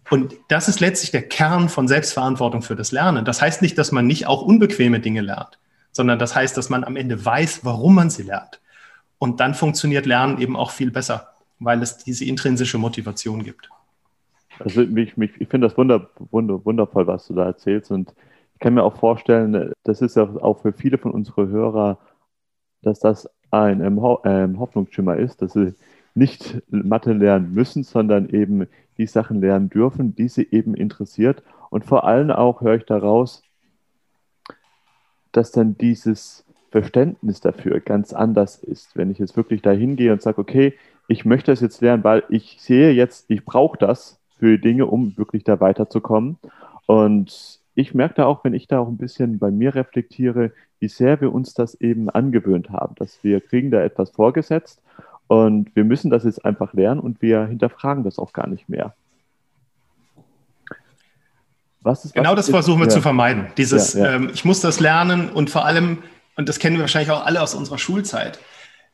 Und 0.08 0.34
das 0.48 0.68
ist 0.68 0.80
letztlich 0.80 1.10
der 1.10 1.28
Kern 1.28 1.68
von 1.68 1.88
Selbstverantwortung 1.88 2.62
für 2.62 2.76
das 2.76 2.92
Lernen. 2.92 3.24
Das 3.24 3.42
heißt 3.42 3.62
nicht, 3.62 3.76
dass 3.78 3.92
man 3.92 4.06
nicht 4.06 4.26
auch 4.26 4.42
unbequeme 4.42 5.00
Dinge 5.00 5.20
lernt, 5.20 5.58
sondern 5.90 6.18
das 6.18 6.34
heißt, 6.34 6.56
dass 6.56 6.70
man 6.70 6.84
am 6.84 6.96
Ende 6.96 7.24
weiß, 7.24 7.60
warum 7.64 7.96
man 7.96 8.10
sie 8.10 8.22
lernt. 8.22 8.60
Und 9.18 9.40
dann 9.40 9.54
funktioniert 9.54 10.06
Lernen 10.06 10.38
eben 10.40 10.56
auch 10.56 10.70
viel 10.70 10.90
besser 10.90 11.32
weil 11.64 11.82
es 11.82 11.98
diese 11.98 12.24
intrinsische 12.24 12.78
Motivation 12.78 13.42
gibt. 13.42 13.68
Also 14.64 14.82
mich, 14.82 15.16
mich, 15.16 15.32
ich 15.40 15.48
finde 15.48 15.66
das 15.66 15.76
wunder, 15.76 16.08
wunder, 16.30 16.64
wundervoll, 16.64 17.06
was 17.06 17.26
du 17.26 17.34
da 17.34 17.46
erzählst. 17.46 17.90
Und 17.90 18.14
ich 18.54 18.60
kann 18.60 18.74
mir 18.74 18.84
auch 18.84 18.96
vorstellen, 18.96 19.72
das 19.82 20.00
ist 20.00 20.16
ja 20.16 20.22
auch 20.40 20.60
für 20.60 20.72
viele 20.72 20.98
von 20.98 21.12
unseren 21.12 21.48
Hörern, 21.48 21.96
dass 22.82 23.00
das 23.00 23.28
ein 23.50 23.82
ähm, 23.82 24.00
ähm, 24.24 24.58
Hoffnungsschimmer 24.58 25.16
ist, 25.16 25.42
dass 25.42 25.52
sie 25.52 25.74
nicht 26.14 26.62
Mathe 26.70 27.12
lernen 27.12 27.52
müssen, 27.54 27.82
sondern 27.82 28.28
eben 28.28 28.66
die 28.98 29.06
Sachen 29.06 29.40
lernen 29.40 29.68
dürfen, 29.68 30.14
die 30.14 30.28
sie 30.28 30.46
eben 30.50 30.74
interessiert. 30.74 31.42
Und 31.70 31.84
vor 31.84 32.04
allem 32.04 32.30
auch 32.30 32.60
höre 32.60 32.76
ich 32.76 32.84
daraus, 32.84 33.42
dass 35.32 35.50
dann 35.50 35.76
dieses 35.78 36.44
Verständnis 36.70 37.40
dafür 37.40 37.80
ganz 37.80 38.12
anders 38.12 38.58
ist. 38.62 38.96
Wenn 38.96 39.10
ich 39.10 39.18
jetzt 39.18 39.36
wirklich 39.36 39.62
da 39.62 39.70
hingehe 39.70 40.12
und 40.12 40.22
sage, 40.22 40.40
okay, 40.40 40.74
ich 41.08 41.24
möchte 41.24 41.50
das 41.50 41.60
jetzt 41.60 41.80
lernen, 41.80 42.04
weil 42.04 42.22
ich 42.28 42.58
sehe 42.60 42.92
jetzt, 42.92 43.24
ich 43.28 43.44
brauche 43.44 43.78
das 43.78 44.21
für 44.42 44.58
Dinge, 44.58 44.86
um 44.86 45.16
wirklich 45.16 45.44
da 45.44 45.60
weiterzukommen. 45.60 46.36
Und 46.86 47.60
ich 47.76 47.94
merke 47.94 48.14
da 48.14 48.26
auch, 48.26 48.42
wenn 48.42 48.54
ich 48.54 48.66
da 48.66 48.80
auch 48.80 48.88
ein 48.88 48.96
bisschen 48.96 49.38
bei 49.38 49.52
mir 49.52 49.76
reflektiere, 49.76 50.50
wie 50.80 50.88
sehr 50.88 51.20
wir 51.20 51.32
uns 51.32 51.54
das 51.54 51.76
eben 51.76 52.10
angewöhnt 52.10 52.70
haben, 52.70 52.96
dass 52.96 53.22
wir 53.22 53.40
kriegen 53.40 53.70
da 53.70 53.80
etwas 53.80 54.10
vorgesetzt 54.10 54.82
und 55.28 55.76
wir 55.76 55.84
müssen 55.84 56.10
das 56.10 56.24
jetzt 56.24 56.44
einfach 56.44 56.72
lernen 56.72 56.98
und 56.98 57.22
wir 57.22 57.44
hinterfragen 57.44 58.02
das 58.02 58.18
auch 58.18 58.32
gar 58.32 58.48
nicht 58.48 58.68
mehr. 58.68 58.96
Was 61.82 62.04
ist, 62.04 62.12
genau 62.12 62.34
das 62.34 62.48
ist, 62.48 62.52
versuchen 62.52 62.80
wir 62.80 62.86
ja. 62.86 62.92
zu 62.92 63.00
vermeiden. 63.00 63.46
Dieses, 63.56 63.94
ja, 63.94 64.06
ja. 64.06 64.16
Ähm, 64.16 64.30
ich 64.34 64.44
muss 64.44 64.60
das 64.60 64.80
lernen 64.80 65.30
und 65.30 65.50
vor 65.50 65.66
allem, 65.66 65.98
und 66.34 66.48
das 66.48 66.58
kennen 66.58 66.74
wir 66.74 66.80
wahrscheinlich 66.80 67.12
auch 67.12 67.24
alle 67.24 67.40
aus 67.40 67.54
unserer 67.54 67.78
Schulzeit, 67.78 68.40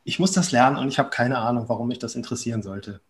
ich 0.03 0.19
muss 0.19 0.31
das 0.31 0.51
lernen 0.51 0.77
und 0.77 0.89
ich 0.89 0.99
habe 0.99 1.09
keine 1.09 1.39
Ahnung, 1.39 1.65
warum 1.69 1.87
mich 1.87 1.97
das 1.97 2.13
interessieren 2.13 2.61
sollte. 2.61 3.01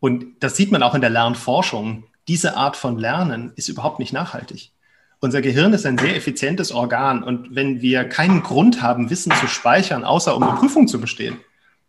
Und 0.00 0.26
das 0.40 0.56
sieht 0.56 0.72
man 0.72 0.82
auch 0.82 0.94
in 0.94 1.00
der 1.00 1.10
Lernforschung. 1.10 2.04
Diese 2.28 2.56
Art 2.56 2.76
von 2.76 2.98
Lernen 2.98 3.52
ist 3.56 3.68
überhaupt 3.68 3.98
nicht 3.98 4.12
nachhaltig. 4.12 4.72
Unser 5.20 5.40
Gehirn 5.40 5.72
ist 5.72 5.86
ein 5.86 5.96
sehr 5.96 6.14
effizientes 6.14 6.72
Organ 6.72 7.22
und 7.22 7.54
wenn 7.54 7.80
wir 7.80 8.04
keinen 8.04 8.42
Grund 8.42 8.82
haben, 8.82 9.08
Wissen 9.08 9.32
zu 9.32 9.46
speichern, 9.46 10.04
außer 10.04 10.36
um 10.36 10.42
eine 10.42 10.58
Prüfung 10.58 10.88
zu 10.88 11.00
bestehen, 11.00 11.38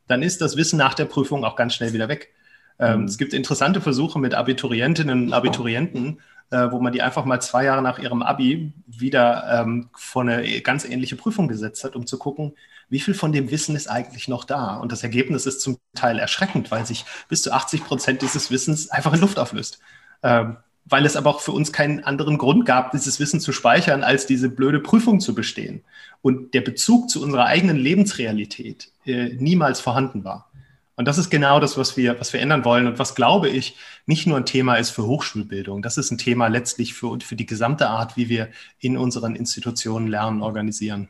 dann 0.07 0.23
ist 0.23 0.39
das 0.39 0.55
Wissen 0.55 0.77
nach 0.77 0.93
der 0.93 1.05
Prüfung 1.05 1.43
auch 1.43 1.57
ganz 1.57 1.75
schnell 1.75 1.91
wieder 1.91 2.07
weg. 2.07 2.33
Ähm. 2.79 3.03
Es 3.03 3.17
gibt 3.17 3.33
interessante 3.33 3.81
Versuche 3.81 4.17
mit 4.19 4.33
Abiturientinnen 4.33 5.25
und 5.25 5.33
Abiturienten, 5.33 6.21
äh, 6.51 6.71
wo 6.71 6.79
man 6.79 6.93
die 6.93 7.01
einfach 7.01 7.25
mal 7.25 7.41
zwei 7.41 7.65
Jahre 7.65 7.81
nach 7.81 7.99
ihrem 7.99 8.21
Abi 8.21 8.71
wieder 8.85 9.61
ähm, 9.61 9.89
vor 9.93 10.21
eine 10.21 10.61
ganz 10.61 10.85
ähnliche 10.85 11.17
Prüfung 11.17 11.49
gesetzt 11.49 11.83
hat, 11.83 11.95
um 11.97 12.07
zu 12.07 12.17
gucken, 12.17 12.53
wie 12.89 12.99
viel 12.99 13.13
von 13.13 13.31
dem 13.31 13.51
Wissen 13.51 13.75
ist 13.75 13.87
eigentlich 13.87 14.27
noch 14.27 14.43
da. 14.43 14.77
Und 14.77 14.91
das 14.91 15.03
Ergebnis 15.03 15.45
ist 15.45 15.61
zum 15.61 15.77
Teil 15.95 16.19
erschreckend, 16.19 16.71
weil 16.71 16.85
sich 16.85 17.05
bis 17.27 17.41
zu 17.41 17.51
80 17.51 17.83
Prozent 17.83 18.21
dieses 18.21 18.49
Wissens 18.51 18.89
einfach 18.89 19.13
in 19.13 19.21
Luft 19.21 19.39
auflöst. 19.39 19.79
Ähm, 20.23 20.57
weil 20.89 21.05
es 21.05 21.17
aber 21.17 21.29
auch 21.29 21.41
für 21.41 21.51
uns 21.51 21.73
keinen 21.73 22.03
anderen 22.03 22.37
Grund 22.37 22.65
gab, 22.65 22.91
dieses 22.91 23.19
Wissen 23.19 23.41
zu 23.41 23.51
speichern, 23.51 24.03
als 24.03 24.25
diese 24.25 24.49
blöde 24.49 24.79
Prüfung 24.79 25.19
zu 25.19 25.35
bestehen. 25.35 25.83
Und 26.21 26.53
der 26.53 26.61
Bezug 26.61 27.09
zu 27.09 27.21
unserer 27.21 27.45
eigenen 27.45 27.75
Lebensrealität 27.75 28.89
äh, 29.05 29.33
niemals 29.33 29.81
vorhanden 29.81 30.23
war. 30.23 30.49
Und 30.95 31.07
das 31.07 31.19
ist 31.19 31.29
genau 31.29 31.59
das, 31.59 31.77
was 31.77 31.95
wir, 31.95 32.19
was 32.19 32.33
wir 32.33 32.39
ändern 32.39 32.65
wollen 32.65 32.87
und 32.87 32.97
was, 32.97 33.13
glaube 33.13 33.49
ich, 33.49 33.75
nicht 34.07 34.25
nur 34.25 34.37
ein 34.37 34.47
Thema 34.47 34.75
ist 34.75 34.89
für 34.89 35.05
Hochschulbildung. 35.05 35.83
Das 35.83 35.97
ist 35.97 36.09
ein 36.09 36.17
Thema 36.17 36.47
letztlich 36.47 36.95
für, 36.95 37.19
für 37.19 37.35
die 37.35 37.45
gesamte 37.45 37.87
Art, 37.87 38.17
wie 38.17 38.29
wir 38.29 38.49
in 38.79 38.97
unseren 38.97 39.35
Institutionen 39.35 40.07
Lernen 40.07 40.41
organisieren. 40.41 41.09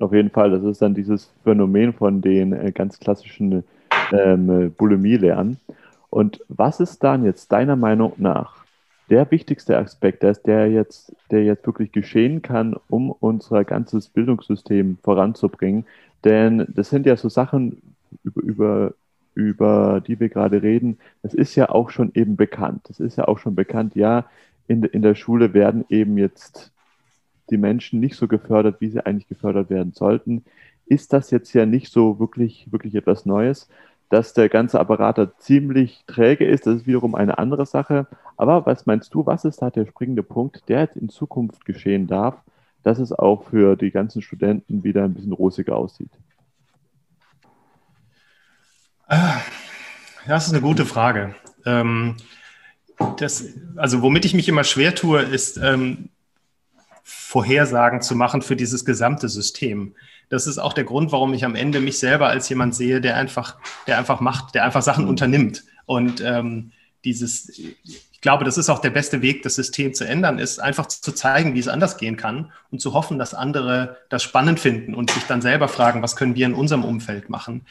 Auf 0.00 0.12
jeden 0.12 0.30
Fall, 0.30 0.50
das 0.50 0.62
ist 0.62 0.82
dann 0.82 0.94
dieses 0.94 1.30
Phänomen 1.44 1.92
von 1.92 2.20
den 2.20 2.52
äh, 2.52 2.72
ganz 2.72 2.98
klassischen 2.98 3.64
ähm, 4.12 4.72
Bulimie-Lernen. 4.76 5.58
Und 6.10 6.40
was 6.48 6.80
ist 6.80 7.02
dann 7.04 7.24
jetzt 7.24 7.52
deiner 7.52 7.76
Meinung 7.76 8.12
nach 8.16 8.64
der 9.10 9.30
wichtigste 9.30 9.76
Aspekt, 9.78 10.22
der, 10.22 10.34
der, 10.34 10.70
jetzt, 10.70 11.14
der 11.30 11.44
jetzt 11.44 11.66
wirklich 11.66 11.92
geschehen 11.92 12.42
kann, 12.42 12.76
um 12.88 13.10
unser 13.10 13.64
ganzes 13.64 14.08
Bildungssystem 14.08 14.98
voranzubringen? 15.02 15.84
Denn 16.24 16.66
das 16.68 16.90
sind 16.90 17.06
ja 17.06 17.16
so 17.16 17.28
Sachen, 17.28 17.82
über, 18.22 18.42
über, 18.42 18.94
über 19.34 20.02
die 20.06 20.18
wir 20.18 20.28
gerade 20.28 20.62
reden, 20.62 20.98
das 21.22 21.34
ist 21.34 21.54
ja 21.54 21.68
auch 21.68 21.90
schon 21.90 22.10
eben 22.14 22.36
bekannt. 22.36 22.82
Das 22.88 23.00
ist 23.00 23.16
ja 23.16 23.28
auch 23.28 23.38
schon 23.38 23.54
bekannt, 23.54 23.94
ja, 23.94 24.26
in, 24.66 24.82
in 24.84 25.02
der 25.02 25.14
Schule 25.14 25.54
werden 25.54 25.84
eben 25.88 26.18
jetzt 26.18 26.72
die 27.50 27.56
Menschen 27.56 28.00
nicht 28.00 28.16
so 28.16 28.28
gefördert, 28.28 28.80
wie 28.80 28.90
sie 28.90 29.04
eigentlich 29.04 29.28
gefördert 29.28 29.70
werden 29.70 29.92
sollten. 29.92 30.44
Ist 30.86 31.12
das 31.12 31.30
jetzt 31.30 31.52
ja 31.52 31.66
nicht 31.66 31.92
so 31.92 32.18
wirklich, 32.18 32.70
wirklich 32.70 32.94
etwas 32.94 33.26
Neues? 33.26 33.68
Dass 34.10 34.32
der 34.32 34.48
ganze 34.48 34.80
Apparat 34.80 35.18
da 35.18 35.36
ziemlich 35.38 36.04
träge 36.06 36.46
ist, 36.46 36.66
das 36.66 36.76
ist 36.76 36.86
wiederum 36.86 37.14
eine 37.14 37.38
andere 37.38 37.66
Sache. 37.66 38.06
Aber 38.36 38.64
was 38.64 38.86
meinst 38.86 39.12
du, 39.12 39.26
was 39.26 39.44
ist 39.44 39.60
da 39.60 39.70
der 39.70 39.86
springende 39.86 40.22
Punkt, 40.22 40.68
der 40.68 40.80
jetzt 40.80 40.96
in 40.96 41.08
Zukunft 41.08 41.64
geschehen 41.64 42.06
darf, 42.06 42.42
dass 42.82 42.98
es 42.98 43.12
auch 43.12 43.44
für 43.50 43.76
die 43.76 43.90
ganzen 43.90 44.22
Studenten 44.22 44.82
wieder 44.84 45.04
ein 45.04 45.14
bisschen 45.14 45.32
rosiger 45.32 45.76
aussieht? 45.76 46.10
Das 50.26 50.46
ist 50.46 50.52
eine 50.52 50.62
gute 50.62 50.84
Frage. 50.84 51.34
Ähm, 51.64 52.16
das, 53.18 53.44
also 53.76 54.02
womit 54.02 54.24
ich 54.24 54.34
mich 54.34 54.48
immer 54.48 54.64
schwer 54.64 54.94
tue, 54.94 55.22
ist 55.22 55.58
ähm, 55.58 56.10
Vorhersagen 57.10 58.02
zu 58.02 58.14
machen 58.14 58.42
für 58.42 58.54
dieses 58.54 58.84
gesamte 58.84 59.30
System. 59.30 59.94
Das 60.28 60.46
ist 60.46 60.58
auch 60.58 60.74
der 60.74 60.84
Grund, 60.84 61.10
warum 61.10 61.32
ich 61.32 61.42
am 61.46 61.54
Ende 61.54 61.80
mich 61.80 61.98
selber 61.98 62.28
als 62.28 62.50
jemand 62.50 62.74
sehe, 62.74 63.00
der 63.00 63.16
einfach, 63.16 63.56
der 63.86 63.96
einfach 63.96 64.20
macht, 64.20 64.54
der 64.54 64.64
einfach 64.64 64.82
Sachen 64.82 65.08
unternimmt. 65.08 65.64
Und 65.86 66.20
ähm, 66.20 66.72
dieses, 67.04 67.48
ich 67.48 68.20
glaube, 68.20 68.44
das 68.44 68.58
ist 68.58 68.68
auch 68.68 68.80
der 68.80 68.90
beste 68.90 69.22
Weg, 69.22 69.42
das 69.42 69.54
System 69.54 69.94
zu 69.94 70.06
ändern, 70.06 70.38
ist 70.38 70.58
einfach 70.58 70.86
zu 70.86 71.12
zeigen, 71.12 71.54
wie 71.54 71.60
es 71.60 71.68
anders 71.68 71.96
gehen 71.96 72.18
kann 72.18 72.52
und 72.70 72.82
zu 72.82 72.92
hoffen, 72.92 73.18
dass 73.18 73.32
andere 73.32 73.96
das 74.10 74.22
spannend 74.22 74.60
finden 74.60 74.94
und 74.94 75.10
sich 75.10 75.24
dann 75.24 75.40
selber 75.40 75.68
fragen, 75.68 76.02
was 76.02 76.14
können 76.14 76.34
wir 76.34 76.44
in 76.44 76.52
unserem 76.52 76.84
Umfeld 76.84 77.30
machen. 77.30 77.62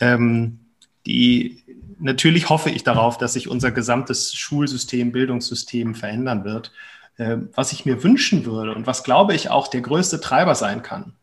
Ähm, 0.00 0.58
die, 1.06 1.64
natürlich 1.98 2.50
hoffe 2.50 2.68
ich 2.68 2.84
darauf, 2.84 3.16
dass 3.16 3.32
sich 3.32 3.48
unser 3.48 3.70
gesamtes 3.70 4.34
Schulsystem, 4.34 5.12
Bildungssystem 5.12 5.94
verändern 5.94 6.44
wird. 6.44 6.72
Äh, 7.18 7.36
was 7.54 7.72
ich 7.72 7.84
mir 7.84 8.02
wünschen 8.02 8.44
würde 8.44 8.74
und 8.74 8.86
was, 8.86 9.04
glaube 9.04 9.34
ich, 9.34 9.50
auch 9.50 9.68
der 9.68 9.82
größte 9.82 10.20
Treiber 10.20 10.54
sein 10.54 10.82
kann, 10.82 11.14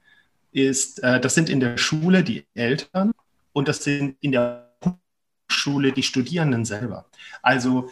ist, 0.51 1.01
äh, 1.03 1.19
das 1.19 1.35
sind 1.35 1.49
in 1.49 1.59
der 1.59 1.77
Schule 1.77 2.23
die 2.23 2.45
Eltern 2.53 3.11
und 3.53 3.67
das 3.67 3.83
sind 3.83 4.15
in 4.21 4.31
der 4.31 4.69
Schule 5.47 5.91
die 5.91 6.03
Studierenden 6.03 6.65
selber. 6.65 7.05
Also 7.41 7.89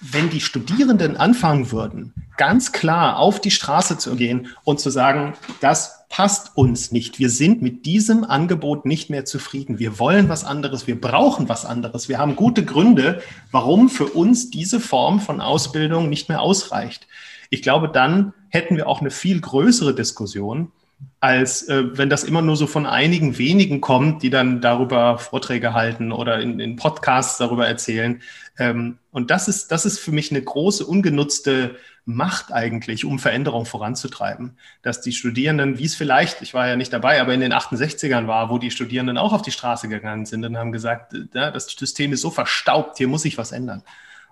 wenn 0.00 0.28
die 0.28 0.40
Studierenden 0.40 1.16
anfangen 1.16 1.72
würden, 1.72 2.12
ganz 2.36 2.72
klar 2.72 3.18
auf 3.18 3.40
die 3.40 3.50
Straße 3.50 3.96
zu 3.96 4.14
gehen 4.14 4.48
und 4.64 4.78
zu 4.78 4.90
sagen, 4.90 5.34
das 5.60 6.06
passt 6.08 6.56
uns 6.56 6.92
nicht. 6.92 7.18
Wir 7.18 7.30
sind 7.30 7.62
mit 7.62 7.86
diesem 7.86 8.24
Angebot 8.24 8.84
nicht 8.84 9.08
mehr 9.08 9.24
zufrieden. 9.24 9.78
Wir 9.78 9.98
wollen 9.98 10.28
was 10.28 10.44
anderes. 10.44 10.86
Wir 10.86 11.00
brauchen 11.00 11.48
was 11.48 11.64
anderes. 11.64 12.08
Wir 12.08 12.18
haben 12.18 12.36
gute 12.36 12.64
Gründe, 12.64 13.22
warum 13.50 13.88
für 13.88 14.06
uns 14.06 14.50
diese 14.50 14.80
Form 14.80 15.20
von 15.20 15.40
Ausbildung 15.40 16.08
nicht 16.08 16.28
mehr 16.28 16.42
ausreicht. 16.42 17.06
Ich 17.50 17.62
glaube, 17.62 17.88
dann 17.88 18.32
hätten 18.48 18.76
wir 18.76 18.88
auch 18.88 19.00
eine 19.00 19.10
viel 19.10 19.40
größere 19.40 19.94
Diskussion, 19.94 20.72
als 21.20 21.68
äh, 21.68 21.96
wenn 21.96 22.08
das 22.08 22.24
immer 22.24 22.42
nur 22.42 22.56
so 22.56 22.66
von 22.66 22.86
einigen 22.86 23.38
wenigen 23.38 23.80
kommt, 23.80 24.22
die 24.22 24.30
dann 24.30 24.60
darüber 24.60 25.18
Vorträge 25.18 25.74
halten 25.74 26.12
oder 26.12 26.40
in, 26.40 26.60
in 26.60 26.76
Podcasts 26.76 27.38
darüber 27.38 27.66
erzählen. 27.66 28.22
Ähm, 28.58 28.98
und 29.10 29.30
das 29.30 29.48
ist, 29.48 29.72
das 29.72 29.84
ist 29.84 29.98
für 29.98 30.12
mich 30.12 30.30
eine 30.30 30.42
große 30.42 30.86
ungenutzte 30.86 31.76
Macht 32.08 32.52
eigentlich, 32.52 33.04
um 33.04 33.18
Veränderung 33.18 33.66
voranzutreiben. 33.66 34.56
Dass 34.82 35.00
die 35.00 35.12
Studierenden, 35.12 35.78
wie 35.78 35.84
es 35.84 35.96
vielleicht, 35.96 36.40
ich 36.40 36.54
war 36.54 36.68
ja 36.68 36.76
nicht 36.76 36.92
dabei, 36.92 37.20
aber 37.20 37.34
in 37.34 37.40
den 37.40 37.52
68ern 37.52 38.28
war, 38.28 38.48
wo 38.48 38.58
die 38.58 38.70
Studierenden 38.70 39.18
auch 39.18 39.32
auf 39.32 39.42
die 39.42 39.50
Straße 39.50 39.88
gegangen 39.88 40.24
sind 40.24 40.44
und 40.44 40.56
haben 40.56 40.72
gesagt, 40.72 41.12
äh, 41.14 41.26
ja, 41.34 41.50
das 41.50 41.66
System 41.66 42.12
ist 42.12 42.20
so 42.20 42.30
verstaubt, 42.30 42.98
hier 42.98 43.08
muss 43.08 43.22
sich 43.22 43.36
was 43.36 43.52
ändern. 43.52 43.82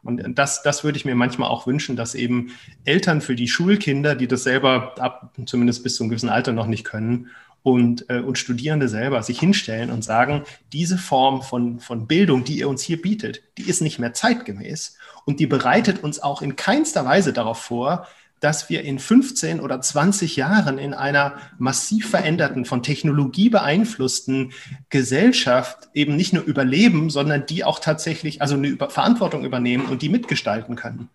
Und 0.05 0.39
das, 0.39 0.63
das 0.63 0.85
würde 0.85 0.99
ich 0.99 1.05
mir 1.05 1.15
manchmal 1.15 1.49
auch 1.49 1.67
wünschen, 1.67 1.97
dass 1.97 2.15
eben 2.15 2.51
Eltern 2.85 3.21
für 3.21 3.35
die 3.35 3.49
Schulkinder, 3.49 4.15
die 4.15 4.29
das 4.29 4.45
selber 4.45 4.95
ab 4.99 5.33
zumindest 5.47 5.83
bis 5.83 5.97
zu 5.97 6.03
einem 6.03 6.11
gewissen 6.11 6.29
Alter 6.29 6.53
noch 6.53 6.67
nicht 6.67 6.85
können, 6.85 7.31
und, 7.65 8.11
äh, 8.11 8.21
und 8.21 8.39
Studierende 8.39 8.89
selber 8.89 9.23
sich 9.23 9.41
hinstellen 9.41 9.91
und 9.91 10.05
sagen, 10.05 10.45
diese 10.73 10.99
Form 10.99 11.43
von, 11.43 11.81
von 11.81 12.07
Bildung, 12.07 12.45
die 12.45 12.59
ihr 12.59 12.69
uns 12.69 12.83
hier 12.83 13.01
bietet, 13.01 13.43
die 13.57 13.63
ist 13.63 13.81
nicht 13.81 13.99
mehr 13.99 14.13
zeitgemäß 14.13 14.99
und 15.25 15.41
die 15.41 15.47
bereitet 15.47 16.05
uns 16.05 16.23
auch 16.23 16.43
in 16.43 16.57
keinster 16.57 17.07
Weise 17.07 17.33
darauf 17.33 17.59
vor, 17.59 18.07
dass 18.41 18.69
wir 18.69 18.83
in 18.83 18.99
15 18.99 19.61
oder 19.61 19.81
20 19.81 20.37
Jahren 20.37 20.79
in 20.79 20.93
einer 20.93 21.35
massiv 21.59 22.11
veränderten, 22.11 22.65
von 22.65 22.83
Technologie 22.83 23.49
beeinflussten 23.49 24.53
Gesellschaft 24.91 25.89
eben 25.95 26.17
nicht 26.17 26.33
nur 26.33 26.45
überleben, 26.45 27.11
sondern 27.11 27.47
die 27.47 27.65
auch 27.65 27.79
tatsächlich, 27.79 28.43
also 28.43 28.55
eine 28.55 28.77
Verantwortung 28.77 29.45
übernehmen 29.45 29.87
und 29.87 30.03
die 30.03 30.09
mitgestalten 30.09 30.77
können. 30.77 31.09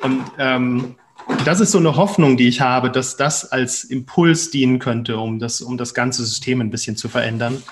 Und 0.00 0.22
ähm, 0.38 0.94
das 1.44 1.60
ist 1.60 1.72
so 1.72 1.78
eine 1.78 1.96
Hoffnung, 1.96 2.36
die 2.36 2.48
ich 2.48 2.60
habe, 2.60 2.90
dass 2.90 3.16
das 3.16 3.50
als 3.50 3.84
Impuls 3.84 4.50
dienen 4.50 4.78
könnte, 4.78 5.18
um 5.18 5.38
das, 5.38 5.60
um 5.60 5.76
das 5.76 5.94
ganze 5.94 6.24
System 6.24 6.60
ein 6.60 6.70
bisschen 6.70 6.96
zu 6.96 7.08
verändern. 7.08 7.62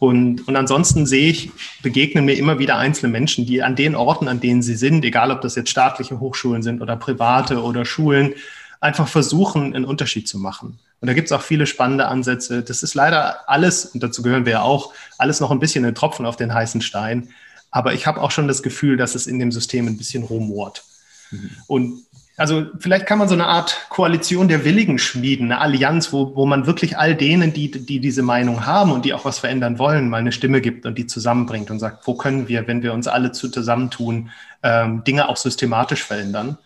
Und, 0.00 0.48
und 0.48 0.56
ansonsten 0.56 1.04
sehe 1.04 1.30
ich, 1.30 1.50
begegnen 1.82 2.24
mir 2.24 2.32
immer 2.32 2.58
wieder 2.58 2.78
einzelne 2.78 3.12
Menschen, 3.12 3.44
die 3.44 3.62
an 3.62 3.76
den 3.76 3.94
Orten, 3.94 4.28
an 4.28 4.40
denen 4.40 4.62
sie 4.62 4.74
sind, 4.74 5.04
egal 5.04 5.30
ob 5.30 5.42
das 5.42 5.56
jetzt 5.56 5.68
staatliche 5.68 6.18
Hochschulen 6.18 6.62
sind 6.62 6.80
oder 6.80 6.96
private 6.96 7.62
oder 7.62 7.84
Schulen, 7.84 8.32
einfach 8.80 9.06
versuchen, 9.06 9.74
einen 9.74 9.84
Unterschied 9.84 10.26
zu 10.26 10.38
machen. 10.38 10.78
Und 11.02 11.06
da 11.06 11.12
gibt 11.12 11.26
es 11.26 11.32
auch 11.32 11.42
viele 11.42 11.66
spannende 11.66 12.08
Ansätze. 12.08 12.62
Das 12.62 12.82
ist 12.82 12.94
leider 12.94 13.46
alles, 13.46 13.84
und 13.84 14.02
dazu 14.02 14.22
gehören 14.22 14.46
wir 14.46 14.52
ja 14.52 14.62
auch, 14.62 14.94
alles 15.18 15.38
noch 15.38 15.50
ein 15.50 15.58
bisschen 15.58 15.84
ein 15.84 15.94
Tropfen 15.94 16.24
auf 16.24 16.36
den 16.36 16.54
heißen 16.54 16.80
Stein. 16.80 17.28
Aber 17.70 17.92
ich 17.92 18.06
habe 18.06 18.22
auch 18.22 18.30
schon 18.30 18.48
das 18.48 18.62
Gefühl, 18.62 18.96
dass 18.96 19.14
es 19.14 19.26
in 19.26 19.38
dem 19.38 19.52
System 19.52 19.86
ein 19.86 19.98
bisschen 19.98 20.22
rumort. 20.22 20.82
Mhm. 21.30 21.50
Und 21.66 22.02
also 22.40 22.64
vielleicht 22.78 23.04
kann 23.04 23.18
man 23.18 23.28
so 23.28 23.34
eine 23.34 23.48
Art 23.48 23.86
Koalition 23.90 24.48
der 24.48 24.64
Willigen 24.64 24.98
schmieden, 24.98 25.52
eine 25.52 25.60
Allianz, 25.60 26.10
wo, 26.10 26.34
wo 26.34 26.46
man 26.46 26.66
wirklich 26.66 26.96
all 26.96 27.14
denen, 27.14 27.52
die, 27.52 27.70
die 27.70 28.00
diese 28.00 28.22
Meinung 28.22 28.64
haben 28.64 28.92
und 28.92 29.04
die 29.04 29.12
auch 29.12 29.26
was 29.26 29.38
verändern 29.38 29.78
wollen, 29.78 30.08
mal 30.08 30.16
eine 30.16 30.32
Stimme 30.32 30.62
gibt 30.62 30.86
und 30.86 30.96
die 30.96 31.06
zusammenbringt 31.06 31.70
und 31.70 31.80
sagt, 31.80 32.06
wo 32.06 32.14
können 32.14 32.48
wir, 32.48 32.66
wenn 32.66 32.82
wir 32.82 32.94
uns 32.94 33.08
alle 33.08 33.32
zu, 33.32 33.50
zusammentun, 33.50 34.30
ähm, 34.62 35.04
Dinge 35.04 35.28
auch 35.28 35.36
systematisch 35.36 36.02
verändern. 36.02 36.56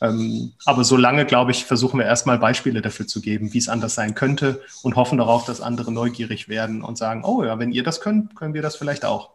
Ähm, 0.00 0.52
aber 0.64 0.84
solange, 0.84 1.26
glaube 1.26 1.50
ich, 1.50 1.66
versuchen 1.66 1.98
wir 1.98 2.06
erstmal 2.06 2.38
Beispiele 2.38 2.80
dafür 2.80 3.06
zu 3.06 3.20
geben, 3.20 3.52
wie 3.52 3.58
es 3.58 3.68
anders 3.68 3.94
sein 3.94 4.14
könnte 4.14 4.62
und 4.82 4.96
hoffen 4.96 5.18
darauf, 5.18 5.44
dass 5.44 5.60
andere 5.60 5.92
neugierig 5.92 6.48
werden 6.48 6.80
und 6.80 6.96
sagen, 6.96 7.24
oh 7.26 7.44
ja, 7.44 7.58
wenn 7.58 7.72
ihr 7.72 7.82
das 7.82 8.00
könnt, 8.00 8.34
können 8.36 8.54
wir 8.54 8.62
das 8.62 8.76
vielleicht 8.76 9.04
auch. 9.04 9.28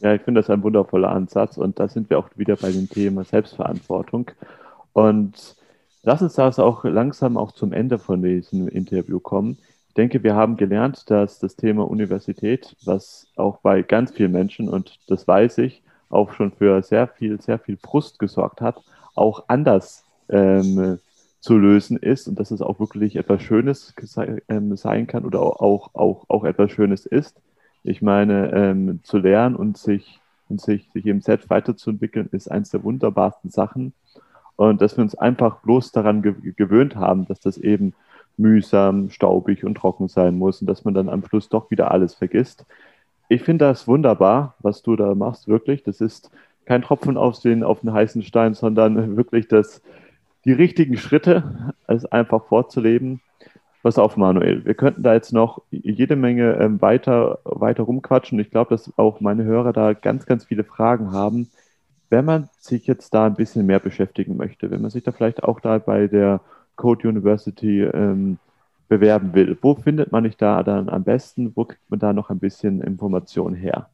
Ja, 0.00 0.12
ich 0.12 0.20
finde 0.20 0.42
das 0.42 0.50
ein 0.50 0.62
wundervoller 0.62 1.10
Ansatz 1.10 1.56
und 1.56 1.80
da 1.80 1.88
sind 1.88 2.10
wir 2.10 2.18
auch 2.18 2.28
wieder 2.36 2.56
bei 2.56 2.70
dem 2.70 2.90
Thema 2.90 3.24
Selbstverantwortung. 3.24 4.30
Und 4.92 5.56
lass 6.02 6.22
uns 6.22 6.34
das 6.34 6.58
auch 6.58 6.84
langsam 6.84 7.36
auch 7.36 7.52
zum 7.52 7.72
Ende 7.72 7.98
von 7.98 8.22
diesem 8.22 8.68
Interview 8.68 9.20
kommen. 9.20 9.58
Ich 9.88 9.94
denke, 9.94 10.22
wir 10.22 10.34
haben 10.34 10.56
gelernt, 10.56 11.10
dass 11.10 11.38
das 11.38 11.56
Thema 11.56 11.88
Universität, 11.88 12.76
was 12.84 13.26
auch 13.36 13.58
bei 13.58 13.82
ganz 13.82 14.12
vielen 14.12 14.32
Menschen, 14.32 14.68
und 14.68 14.98
das 15.08 15.26
weiß 15.26 15.58
ich, 15.58 15.82
auch 16.08 16.32
schon 16.32 16.52
für 16.52 16.82
sehr 16.82 17.08
viel, 17.08 17.40
sehr 17.40 17.58
viel 17.58 17.76
Frust 17.76 18.18
gesorgt 18.18 18.60
hat, 18.60 18.80
auch 19.14 19.44
anders 19.48 20.04
ähm, 20.28 20.98
zu 21.40 21.56
lösen 21.56 21.96
ist 21.96 22.28
und 22.28 22.38
dass 22.38 22.50
es 22.50 22.62
auch 22.62 22.80
wirklich 22.80 23.16
etwas 23.16 23.42
Schönes 23.42 23.94
ähm, 24.48 24.76
sein 24.76 25.06
kann 25.06 25.24
oder 25.24 25.40
auch, 25.40 25.94
auch, 25.94 26.24
auch 26.28 26.44
etwas 26.44 26.72
Schönes 26.72 27.06
ist. 27.06 27.40
Ich 27.84 28.02
meine, 28.02 28.52
ähm, 28.52 29.00
zu 29.04 29.18
lernen 29.18 29.56
und 29.56 29.78
sich, 29.78 30.20
und 30.48 30.60
sich, 30.60 30.90
sich 30.92 31.06
eben 31.06 31.20
selbst 31.20 31.48
weiterzuentwickeln, 31.50 32.28
ist 32.32 32.50
eines 32.50 32.70
der 32.70 32.82
wunderbarsten 32.82 33.50
Sachen. 33.50 33.92
Und 34.58 34.82
dass 34.82 34.96
wir 34.96 35.02
uns 35.02 35.14
einfach 35.14 35.60
bloß 35.60 35.92
daran 35.92 36.20
ge 36.20 36.34
gewöhnt 36.56 36.96
haben, 36.96 37.26
dass 37.28 37.38
das 37.38 37.58
eben 37.58 37.94
mühsam, 38.36 39.08
staubig 39.08 39.64
und 39.64 39.76
trocken 39.76 40.08
sein 40.08 40.36
muss 40.36 40.60
und 40.60 40.66
dass 40.66 40.84
man 40.84 40.94
dann 40.94 41.08
am 41.08 41.24
Schluss 41.24 41.48
doch 41.48 41.70
wieder 41.70 41.92
alles 41.92 42.14
vergisst. 42.14 42.66
Ich 43.28 43.44
finde 43.44 43.66
das 43.66 43.86
wunderbar, 43.86 44.56
was 44.58 44.82
du 44.82 44.96
da 44.96 45.14
machst, 45.14 45.46
wirklich. 45.46 45.84
Das 45.84 46.00
ist 46.00 46.32
kein 46.64 46.82
Tropfen 46.82 47.16
auf 47.16 47.38
den, 47.38 47.62
auf 47.62 47.82
den 47.82 47.92
heißen 47.92 48.22
Stein, 48.24 48.54
sondern 48.54 49.16
wirklich 49.16 49.46
das, 49.46 49.80
die 50.44 50.52
richtigen 50.52 50.96
Schritte, 50.96 51.72
es 51.86 52.04
einfach 52.06 52.46
vorzuleben. 52.46 53.20
Pass 53.84 53.96
auf, 53.96 54.16
Manuel, 54.16 54.64
wir 54.64 54.74
könnten 54.74 55.04
da 55.04 55.14
jetzt 55.14 55.32
noch 55.32 55.62
jede 55.70 56.16
Menge 56.16 56.54
ähm, 56.54 56.82
weiter, 56.82 57.38
weiter 57.44 57.84
rumquatschen. 57.84 58.40
Ich 58.40 58.50
glaube, 58.50 58.70
dass 58.70 58.92
auch 58.98 59.20
meine 59.20 59.44
Hörer 59.44 59.72
da 59.72 59.92
ganz, 59.92 60.26
ganz 60.26 60.46
viele 60.46 60.64
Fragen 60.64 61.12
haben. 61.12 61.48
Wenn 62.10 62.24
man 62.24 62.48
sich 62.58 62.86
jetzt 62.86 63.12
da 63.14 63.26
ein 63.26 63.34
bisschen 63.34 63.66
mehr 63.66 63.80
beschäftigen 63.80 64.36
möchte, 64.36 64.70
wenn 64.70 64.82
man 64.82 64.90
sich 64.90 65.02
da 65.04 65.12
vielleicht 65.12 65.42
auch 65.42 65.60
da 65.60 65.78
bei 65.78 66.06
der 66.06 66.40
Code 66.76 67.08
University 67.08 67.82
ähm, 67.82 68.38
bewerben 68.88 69.34
will, 69.34 69.58
wo 69.60 69.74
findet 69.74 70.12
man 70.12 70.24
sich 70.24 70.36
da 70.36 70.62
dann 70.62 70.88
am 70.88 71.04
besten? 71.04 71.54
Wo 71.56 71.64
kriegt 71.64 71.90
man 71.90 72.00
da 72.00 72.12
noch 72.12 72.30
ein 72.30 72.38
bisschen 72.38 72.80
Informationen 72.82 73.54
her? 73.56 73.90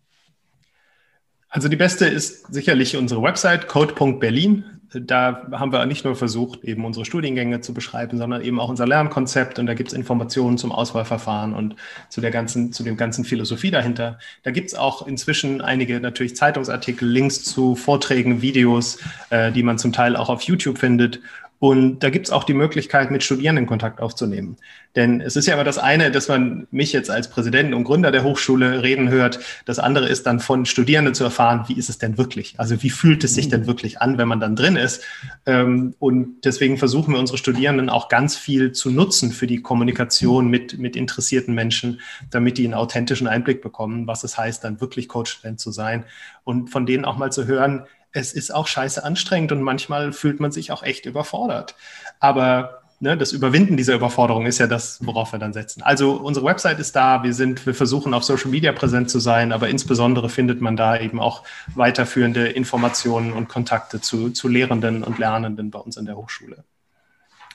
Also 1.55 1.69
die 1.69 1.77
beste 1.77 2.07
ist 2.07 2.53
sicherlich 2.53 2.97
unsere 2.97 3.23
Website 3.23 3.69
code.berlin. 3.69 4.65
Da 4.93 5.47
haben 5.53 5.71
wir 5.71 5.87
nicht 5.87 6.05
nur 6.05 6.17
versucht, 6.17 6.65
eben 6.65 6.85
unsere 6.85 7.05
Studiengänge 7.05 7.61
zu 7.61 7.73
beschreiben, 7.73 8.19
sondern 8.19 8.43
eben 8.43 8.59
auch 8.59 8.69
unser 8.69 8.89
Lernkonzept. 8.89 9.61
Und 9.61 9.67
da 9.67 9.75
gibt 9.75 9.91
es 9.91 9.95
Informationen 9.95 10.59
zum 10.59 10.73
Auswahlverfahren 10.73 11.55
und 11.55 11.77
zu 12.09 12.21
der 12.21 12.33
ganzen, 12.33 12.73
zu 12.73 12.83
dem 12.83 12.97
ganzen 12.97 13.25
Philosophie 13.25 13.71
dahinter. 13.71 14.19
Da 14.43 14.51
gibt 14.51 14.71
es 14.71 14.75
auch 14.75 15.07
inzwischen 15.07 15.61
einige 15.61 16.01
natürlich 16.01 16.35
Zeitungsartikel, 16.35 17.09
Links 17.09 17.45
zu 17.45 17.77
Vorträgen, 17.77 18.43
Videos, 18.43 18.99
äh, 19.31 19.53
die 19.53 19.63
man 19.63 19.79
zum 19.79 19.93
Teil 19.93 20.17
auch 20.17 20.31
auf 20.31 20.43
YouTube 20.43 20.79
findet. 20.79 21.21
Und 21.65 22.01
da 22.01 22.11
gibt 22.11 22.27
es 22.27 22.31
auch 22.31 22.45
die 22.45 22.53
Möglichkeit, 22.53 23.11
mit 23.11 23.23
Studierenden 23.23 23.65
Kontakt 23.65 23.99
aufzunehmen. 23.99 24.59
Denn 24.97 25.23
es 25.23 25.35
ist 25.35 25.47
ja 25.47 25.55
immer 25.55 25.65
das 25.65 25.79
eine, 25.79 26.11
dass 26.11 26.29
man 26.29 26.67
mich 26.71 26.93
jetzt 26.93 27.11
als 27.11 27.31
Präsident 27.31 27.73
und 27.73 27.85
Gründer 27.85 28.13
der 28.13 28.23
Hochschule 28.23 28.83
reden 28.83 29.09
hört. 29.09 29.41
Das 29.65 29.79
andere 29.79 30.07
ist 30.07 30.27
dann 30.27 30.41
von 30.41 30.67
Studierenden 30.67 31.15
zu 31.15 31.25
erfahren, 31.25 31.65
wie 31.69 31.73
ist 31.73 31.89
es 31.89 31.97
denn 31.97 32.19
wirklich? 32.19 32.61
Also 32.61 32.83
wie 32.83 32.91
fühlt 32.91 33.25
es 33.25 33.35
sich 33.35 33.49
denn 33.49 33.67
wirklich 33.67 34.03
an, 34.03 34.19
wenn 34.19 34.29
man 34.29 34.41
dann 34.41 34.57
drin 34.57 34.77
ist? 34.77 35.05
Ähm, 35.47 35.95
und 36.01 36.43
deswegen 36.45 36.77
versuchen 36.77 37.15
wir 37.15 37.19
unsere 37.19 37.39
Studierenden 37.39 37.89
auch 37.89 38.11
ganz 38.11 38.37
viel 38.37 38.73
zu 38.73 38.91
nutzen 38.91 39.33
für 39.33 39.47
die 39.47 39.63
Kommunikation 39.63 40.49
mit, 40.49 40.79
mit 40.79 40.97
interessierten 40.97 41.55
Menschen, 41.55 42.03
damit 42.31 42.59
die 42.59 42.67
einen 42.67 42.75
authentischen 42.75 43.27
Einblick 43.27 43.63
bekommen, 43.63 44.07
was 44.07 44.23
es 44.23 44.37
heißt, 44.37 44.63
dann 44.65 44.83
wirklich 44.83 45.09
Coach-Student 45.09 45.59
zu 45.59 45.73
sein. 45.73 46.05
Und 46.45 46.69
von 46.69 46.85
denen 46.85 47.07
auch 47.07 47.17
mal 47.17 47.33
zu 47.33 47.47
hören, 47.47 47.87
es 48.15 48.33
ist 48.33 48.55
auch 48.55 48.67
scheiße 48.67 49.05
anstrengend 49.05 49.53
und 49.53 49.61
manchmal 49.61 50.13
fühlt 50.13 50.41
man 50.41 50.53
sich 50.53 50.73
auch 50.73 50.83
echt 50.83 51.05
überfordert. 51.05 51.75
Aber 52.21 52.83
ne, 53.01 53.17
das 53.17 53.33
Überwinden 53.33 53.77
dieser 53.77 53.95
Überforderung 53.95 54.47
ist 54.47 54.59
ja 54.59 54.69
das, 54.69 55.05
worauf 55.05 55.33
wir 55.33 55.41
dann 55.41 55.53
setzen. 55.53 55.83
Also 55.83 56.13
unsere 56.13 56.47
Website 56.47 56.79
ist 56.79 56.95
da, 56.95 57.25
wir 57.25 57.35
sind, 57.35 57.67
wir 57.67 57.75
versuchen 57.75 58.15
auf 58.15 58.23
Social 58.25 58.51
Media 58.51 58.73
präsent 58.73 59.11
zu 59.11 59.19
sein, 59.19 59.53
aber 59.53 59.69
insbesondere 59.69 60.29
findet 60.29 60.61
man 60.61 60.77
da 60.77 60.99
eben 60.99 61.21
auch 61.21 61.43
weiterführende 61.75 62.49
Informationen 62.49 63.33
und 63.33 63.49
Kontakte 63.49 64.01
zu, 64.01 64.31
zu 64.31 64.49
Lehrenden 64.49 65.03
und 65.03 65.19
Lernenden 65.19 65.71
bei 65.71 65.81
uns 65.81 65.97
in 65.97 66.07
der 66.07 66.17
Hochschule. 66.17 66.65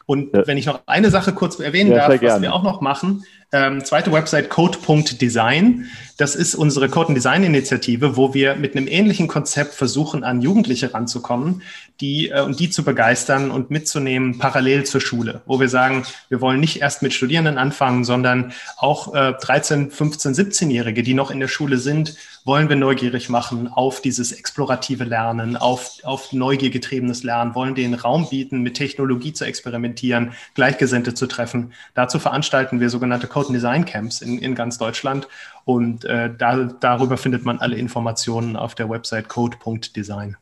Und 0.09 0.33
ja. 0.33 0.47
wenn 0.47 0.57
ich 0.57 0.65
noch 0.65 0.81
eine 0.87 1.11
Sache 1.11 1.33
kurz 1.33 1.59
erwähnen 1.59 1.91
ja, 1.91 2.07
darf, 2.07 2.19
was 2.19 2.41
wir 2.41 2.51
auch 2.51 2.63
noch 2.63 2.81
machen, 2.81 3.23
ähm, 3.51 3.85
zweite 3.85 4.11
Website 4.11 4.49
code.design. 4.49 5.85
Das 6.17 6.33
ist 6.33 6.55
unsere 6.55 6.89
Code 6.89 7.13
Design 7.13 7.43
Initiative, 7.43 8.17
wo 8.17 8.33
wir 8.33 8.55
mit 8.55 8.75
einem 8.75 8.87
ähnlichen 8.87 9.27
Konzept 9.27 9.75
versuchen, 9.75 10.23
an 10.23 10.41
Jugendliche 10.41 10.95
ranzukommen, 10.95 11.61
die 12.01 12.29
äh, 12.29 12.41
und 12.41 12.59
die 12.59 12.71
zu 12.71 12.83
begeistern 12.83 13.51
und 13.51 13.69
mitzunehmen 13.69 14.39
parallel 14.39 14.83
zur 14.83 14.99
Schule, 14.99 15.41
wo 15.45 15.59
wir 15.59 15.69
sagen, 15.69 16.03
wir 16.29 16.41
wollen 16.41 16.59
nicht 16.59 16.81
erst 16.81 17.03
mit 17.03 17.13
Studierenden 17.13 17.59
anfangen, 17.59 18.03
sondern 18.03 18.51
auch 18.77 19.13
äh, 19.13 19.33
13, 19.39 19.91
15, 19.91 20.33
17-Jährige, 20.33 21.03
die 21.03 21.13
noch 21.13 21.29
in 21.29 21.39
der 21.39 21.47
Schule 21.47 21.77
sind, 21.77 22.15
wollen 22.49 22.67
wir 22.67 22.77
neugierig 22.77 23.29
machen 23.29 23.67
auf 23.67 24.01
dieses 24.01 24.31
explorative 24.31 25.03
Lernen, 25.03 25.55
auf, 25.55 25.99
auf 26.01 26.33
neugiergetriebenes 26.33 27.21
Lernen, 27.21 27.53
wollen 27.53 27.75
denen 27.75 27.93
Raum 27.93 28.27
bieten, 28.27 28.63
mit 28.63 28.73
Technologie 28.73 29.33
zu 29.33 29.45
experimentieren, 29.45 30.31
Gleichgesinnte 30.55 31.13
zu 31.13 31.27
treffen. 31.27 31.73
Dazu 31.93 32.17
veranstalten 32.17 32.79
wir 32.79 32.89
sogenannte 32.89 33.27
Code 33.27 33.53
Design 33.53 33.85
Camps 33.85 34.23
in, 34.23 34.39
in 34.39 34.55
ganz 34.55 34.79
Deutschland 34.79 35.27
und 35.63 36.05
äh, 36.05 36.31
da, 36.35 36.63
darüber 36.79 37.17
findet 37.17 37.45
man 37.45 37.59
alle 37.59 37.75
Informationen 37.75 38.55
auf 38.55 38.73
der 38.73 38.89
Website 38.89 39.29
code.design. 39.29 40.35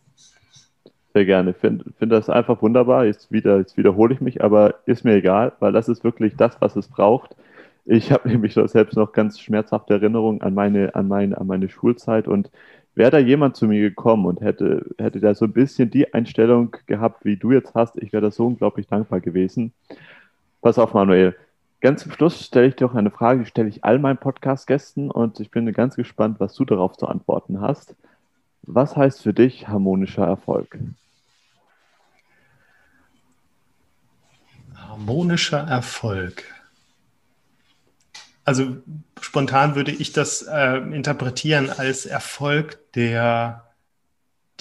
Sehr 1.14 1.26
gerne. 1.26 1.52
Ich 1.52 1.58
finde 1.58 1.84
find 2.00 2.14
das 2.14 2.30
einfach 2.30 2.62
wunderbar. 2.62 3.04
Jetzt, 3.04 3.34
wieder, 3.34 3.58
jetzt 3.58 3.76
wiederhole 3.76 4.14
ich 4.14 4.22
mich, 4.22 4.42
aber 4.42 4.76
ist 4.86 5.04
mir 5.04 5.16
egal, 5.16 5.52
weil 5.60 5.74
das 5.74 5.90
ist 5.90 6.06
wirklich 6.06 6.38
das, 6.38 6.56
was 6.62 6.78
es 6.78 6.88
braucht. 6.88 7.36
Ich 7.90 8.12
habe 8.12 8.28
nämlich 8.30 8.54
selbst 8.54 8.96
noch 8.96 9.14
ganz 9.14 9.40
schmerzhafte 9.40 9.94
Erinnerungen 9.94 10.42
an 10.42 10.54
meine, 10.54 10.94
an, 10.94 11.08
meine, 11.08 11.38
an 11.38 11.48
meine 11.48 11.70
Schulzeit 11.70 12.28
und 12.28 12.52
wäre 12.96 13.12
da 13.12 13.18
jemand 13.18 13.56
zu 13.56 13.68
mir 13.68 13.80
gekommen 13.80 14.26
und 14.26 14.42
hätte, 14.42 14.86
hätte 14.98 15.20
da 15.20 15.34
so 15.34 15.46
ein 15.46 15.54
bisschen 15.54 15.90
die 15.90 16.14
Einstellung 16.14 16.76
gehabt, 16.86 17.24
wie 17.24 17.38
du 17.38 17.52
jetzt 17.52 17.74
hast, 17.76 17.98
ich 17.98 18.12
wäre 18.12 18.24
da 18.24 18.32
so 18.32 18.46
unglaublich 18.46 18.88
dankbar 18.88 19.22
gewesen. 19.22 19.72
Pass 20.62 20.78
auf, 20.78 20.94
Manuel. 20.94 21.36
Ganz 21.80 22.02
zum 22.02 22.12
Schluss 22.12 22.44
stelle 22.44 22.68
ich 22.68 22.76
dir 22.76 22.88
auch 22.88 22.96
eine 22.96 23.12
Frage, 23.12 23.44
die 23.44 23.50
stelle 23.50 23.70
ich 23.70 23.86
all 23.86 24.00
meinen 24.00 24.18
Podcast-Gästen 24.18 25.12
und 25.12 25.40
ich 25.40 25.52
bin 25.52 25.72
ganz 25.74 25.96
gespannt, 25.96 26.40
was 26.40 26.56
du 26.56 26.66
darauf 26.66 26.98
zu 26.98 27.08
antworten 27.08 27.62
hast. 27.62 27.96
Was 28.64 28.98
heißt 28.98 29.22
für 29.22 29.34
dich 29.34 29.68
harmonischer 29.68 30.26
Erfolg? 30.26 30.78
Harmonischer 34.76 35.60
Erfolg 35.60 36.57
also 38.48 38.78
spontan 39.20 39.76
würde 39.76 39.92
ich 39.92 40.14
das 40.14 40.42
äh, 40.42 40.78
interpretieren 40.78 41.70
als 41.70 42.06
Erfolg, 42.06 42.80
der, 42.94 43.66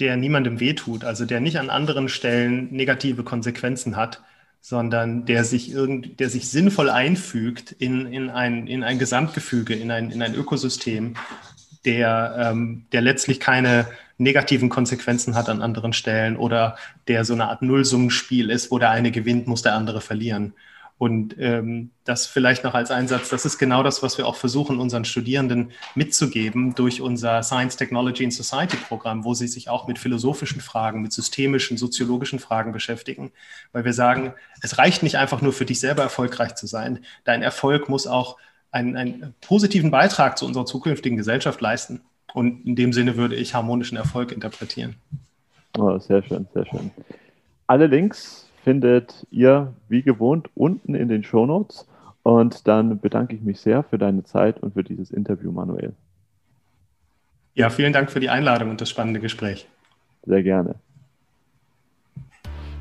der 0.01 0.16
niemandem 0.16 0.59
wehtut, 0.59 1.05
also 1.05 1.25
der 1.25 1.38
nicht 1.38 1.61
an 1.61 1.70
anderen 1.70 2.09
Stellen 2.09 2.72
negative 2.72 3.22
Konsequenzen 3.22 3.94
hat, 3.94 4.25
sondern 4.61 5.25
der 5.25 5.44
sich 5.44 5.70
irgend, 5.70 6.18
der 6.18 6.31
sich 6.31 6.51
sinnvoll 6.51 6.90
einfügt 6.90 7.70
in, 7.70 8.12
in, 8.12 8.29
ein, 8.29 8.66
in 8.66 8.83
ein 8.83 8.99
Gesamtgefüge, 8.99 9.75
in 9.75 9.92
ein, 9.92 10.11
in 10.11 10.20
ein 10.20 10.35
Ökosystem, 10.35 11.14
der, 11.85 12.35
ähm, 12.40 12.87
der 12.90 13.03
letztlich 13.03 13.38
keine 13.38 13.87
negativen 14.18 14.68
Konsequenzen 14.68 15.37
hat 15.37 15.49
an 15.49 15.62
anderen 15.62 15.92
Stellen 15.92 16.37
oder 16.37 16.77
der 17.07 17.25
so 17.25 17.35
eine 17.35 17.46
Art 17.46 17.62
Nullsummenspiel 17.62 18.51
ist, 18.51 18.72
wo 18.72 18.81
der 18.81 18.90
eine 18.90 19.12
gewinnt, 19.12 19.46
muss 19.46 19.62
der 19.62 19.77
andere 19.77 20.01
verlieren. 20.01 20.55
Und 20.98 21.37
ähm, 21.38 21.90
das 22.04 22.26
vielleicht 22.26 22.64
noch 22.64 22.72
als 22.72 22.90
Einsatz, 22.90 23.28
das 23.28 23.44
ist 23.44 23.59
genau 23.59 23.82
das, 23.82 24.02
was 24.02 24.16
wir 24.16 24.26
auch 24.26 24.35
versuchen, 24.37 24.80
unseren 24.80 25.04
Studierenden 25.04 25.72
mitzugeben 25.94 26.74
durch 26.74 27.02
unser 27.02 27.42
Science, 27.42 27.76
Technology 27.76 28.24
and 28.24 28.32
Society 28.32 28.78
Programm, 28.78 29.22
wo 29.22 29.35
sie 29.35 29.46
sich 29.46 29.68
auch 29.68 29.87
mit 29.87 29.98
philosophischen 29.98 30.62
Fragen, 30.62 31.02
mit 31.02 31.12
systemischen, 31.12 31.76
soziologischen 31.76 32.38
Fragen 32.38 32.72
beschäftigen. 32.72 33.32
Weil 33.72 33.85
wir 33.85 33.92
sagen, 33.92 34.32
es 34.62 34.78
reicht 34.78 35.02
nicht 35.02 35.16
einfach 35.16 35.42
nur 35.42 35.52
für 35.52 35.66
dich 35.66 35.80
selber 35.80 36.02
erfolgreich 36.02 36.54
zu 36.54 36.66
sein. 36.66 37.00
Dein 37.24 37.42
Erfolg 37.42 37.90
muss 37.90 38.06
auch 38.06 38.38
einen, 38.70 38.96
einen 38.96 39.35
positiven 39.42 39.90
Beitrag 39.90 40.38
zu 40.38 40.46
unserer 40.46 40.64
zukünftigen 40.64 41.18
Gesellschaft 41.18 41.61
leisten. 41.61 42.00
Und 42.32 42.64
in 42.64 42.74
dem 42.74 42.94
Sinne 42.94 43.16
würde 43.16 43.37
ich 43.37 43.52
harmonischen 43.52 43.98
Erfolg 43.98 44.32
interpretieren. 44.32 44.96
Oh, 45.76 45.98
sehr 45.98 46.22
schön, 46.22 46.46
sehr 46.54 46.64
schön. 46.64 46.90
Alle 47.66 47.87
Links 47.87 48.45
findet 48.66 49.24
ihr 49.31 49.72
wie 49.88 50.02
gewohnt 50.02 50.50
unten 50.57 50.96
in 50.96 51.09
den 51.09 51.22
Show 51.22 51.46
Notes. 51.46 51.87
Und 52.24 52.66
dann 52.66 52.98
bedanke 52.98 53.37
ich 53.37 53.42
mich 53.42 53.61
sehr 53.61 53.85
für 53.85 53.96
deine 53.96 54.24
Zeit 54.24 54.59
und 54.61 54.74
für 54.74 54.83
dieses 54.83 55.12
Interview, 55.12 55.52
Manuel. 55.52 55.94
Ja, 57.55 57.70
vielen 57.70 57.92
Dank 57.92 58.11
für 58.11 58.18
die 58.18 58.29
Einladung 58.29 58.70
und 58.70 58.81
das 58.81 58.90
spannende 58.90 59.20
Gespräch. 59.20 59.68
Sehr 60.24 60.42
gerne. 60.42 60.74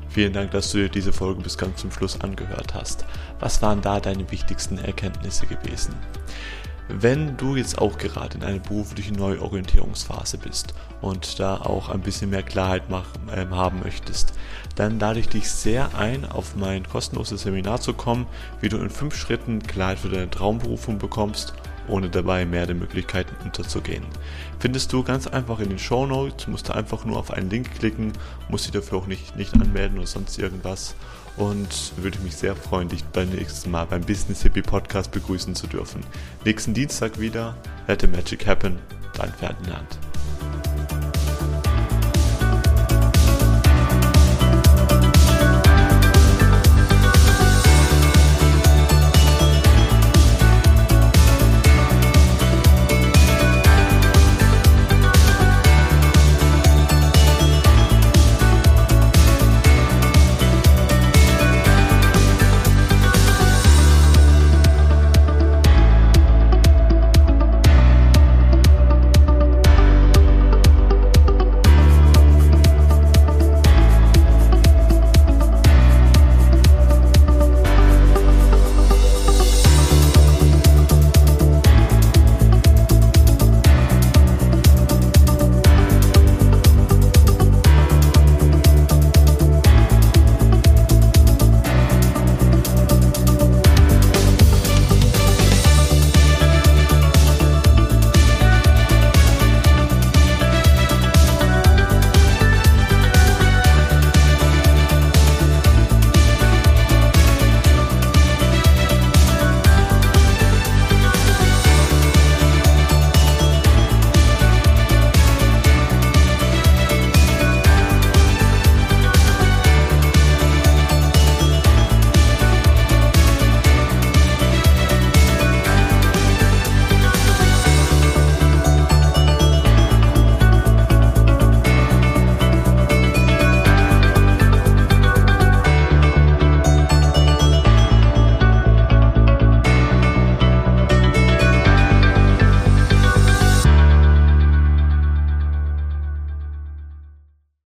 Vielen 0.08 0.32
Dank, 0.32 0.50
dass 0.50 0.72
du 0.72 0.78
dir 0.78 0.88
diese 0.88 1.12
Folge 1.12 1.40
bis 1.40 1.56
ganz 1.56 1.76
zum 1.76 1.92
Schluss 1.92 2.20
angehört 2.20 2.74
hast. 2.74 3.06
Was 3.38 3.62
waren 3.62 3.80
da 3.80 4.00
deine 4.00 4.28
wichtigsten 4.32 4.78
Erkenntnisse 4.78 5.46
gewesen? 5.46 5.94
Wenn 6.88 7.36
du 7.36 7.56
jetzt 7.56 7.78
auch 7.78 7.98
gerade 7.98 8.38
in 8.38 8.44
einer 8.44 8.60
beruflichen 8.60 9.16
Neuorientierungsphase 9.16 10.38
bist 10.38 10.72
und 11.00 11.40
da 11.40 11.56
auch 11.56 11.88
ein 11.88 12.00
bisschen 12.00 12.30
mehr 12.30 12.44
Klarheit 12.44 12.84
mach, 12.88 13.06
äh, 13.34 13.44
haben 13.50 13.80
möchtest, 13.80 14.34
dann 14.76 15.00
lade 15.00 15.18
ich 15.18 15.28
dich 15.28 15.50
sehr 15.50 15.96
ein, 15.98 16.24
auf 16.24 16.54
mein 16.54 16.88
kostenloses 16.88 17.42
Seminar 17.42 17.80
zu 17.80 17.92
kommen, 17.92 18.26
wie 18.60 18.68
du 18.68 18.76
in 18.76 18.90
fünf 18.90 19.16
Schritten 19.16 19.62
Klarheit 19.62 19.98
für 19.98 20.10
deine 20.10 20.30
Traumberufung 20.30 20.98
bekommst, 20.98 21.54
ohne 21.88 22.08
dabei 22.08 22.46
mehr 22.46 22.66
der 22.66 22.76
Möglichkeiten 22.76 23.34
unterzugehen. 23.44 24.04
Findest 24.60 24.92
du 24.92 25.02
ganz 25.02 25.26
einfach 25.26 25.58
in 25.58 25.70
den 25.70 25.80
Show 25.80 26.06
Notes, 26.06 26.46
musst 26.46 26.68
du 26.68 26.74
einfach 26.74 27.04
nur 27.04 27.18
auf 27.18 27.32
einen 27.32 27.50
Link 27.50 27.74
klicken, 27.78 28.12
musst 28.48 28.66
dich 28.66 28.72
dafür 28.72 28.98
auch 28.98 29.06
nicht, 29.08 29.36
nicht 29.36 29.54
anmelden 29.54 29.98
oder 29.98 30.06
sonst 30.06 30.38
irgendwas 30.38 30.94
und 31.36 31.92
würde 31.96 32.18
mich 32.20 32.36
sehr 32.36 32.56
freuen, 32.56 32.88
dich 32.88 33.04
beim 33.04 33.30
nächsten 33.30 33.70
Mal 33.70 33.86
beim 33.86 34.02
Business 34.02 34.42
Hippie 34.42 34.62
Podcast 34.62 35.10
begrüßen 35.12 35.54
zu 35.54 35.66
dürfen. 35.66 36.02
Nächsten 36.44 36.74
Dienstag 36.74 37.20
wieder. 37.20 37.56
Let 37.88 38.00
the 38.00 38.06
Magic 38.06 38.46
Happen. 38.46 38.78
Dein 39.16 39.32
Ferdinand. 39.32 39.98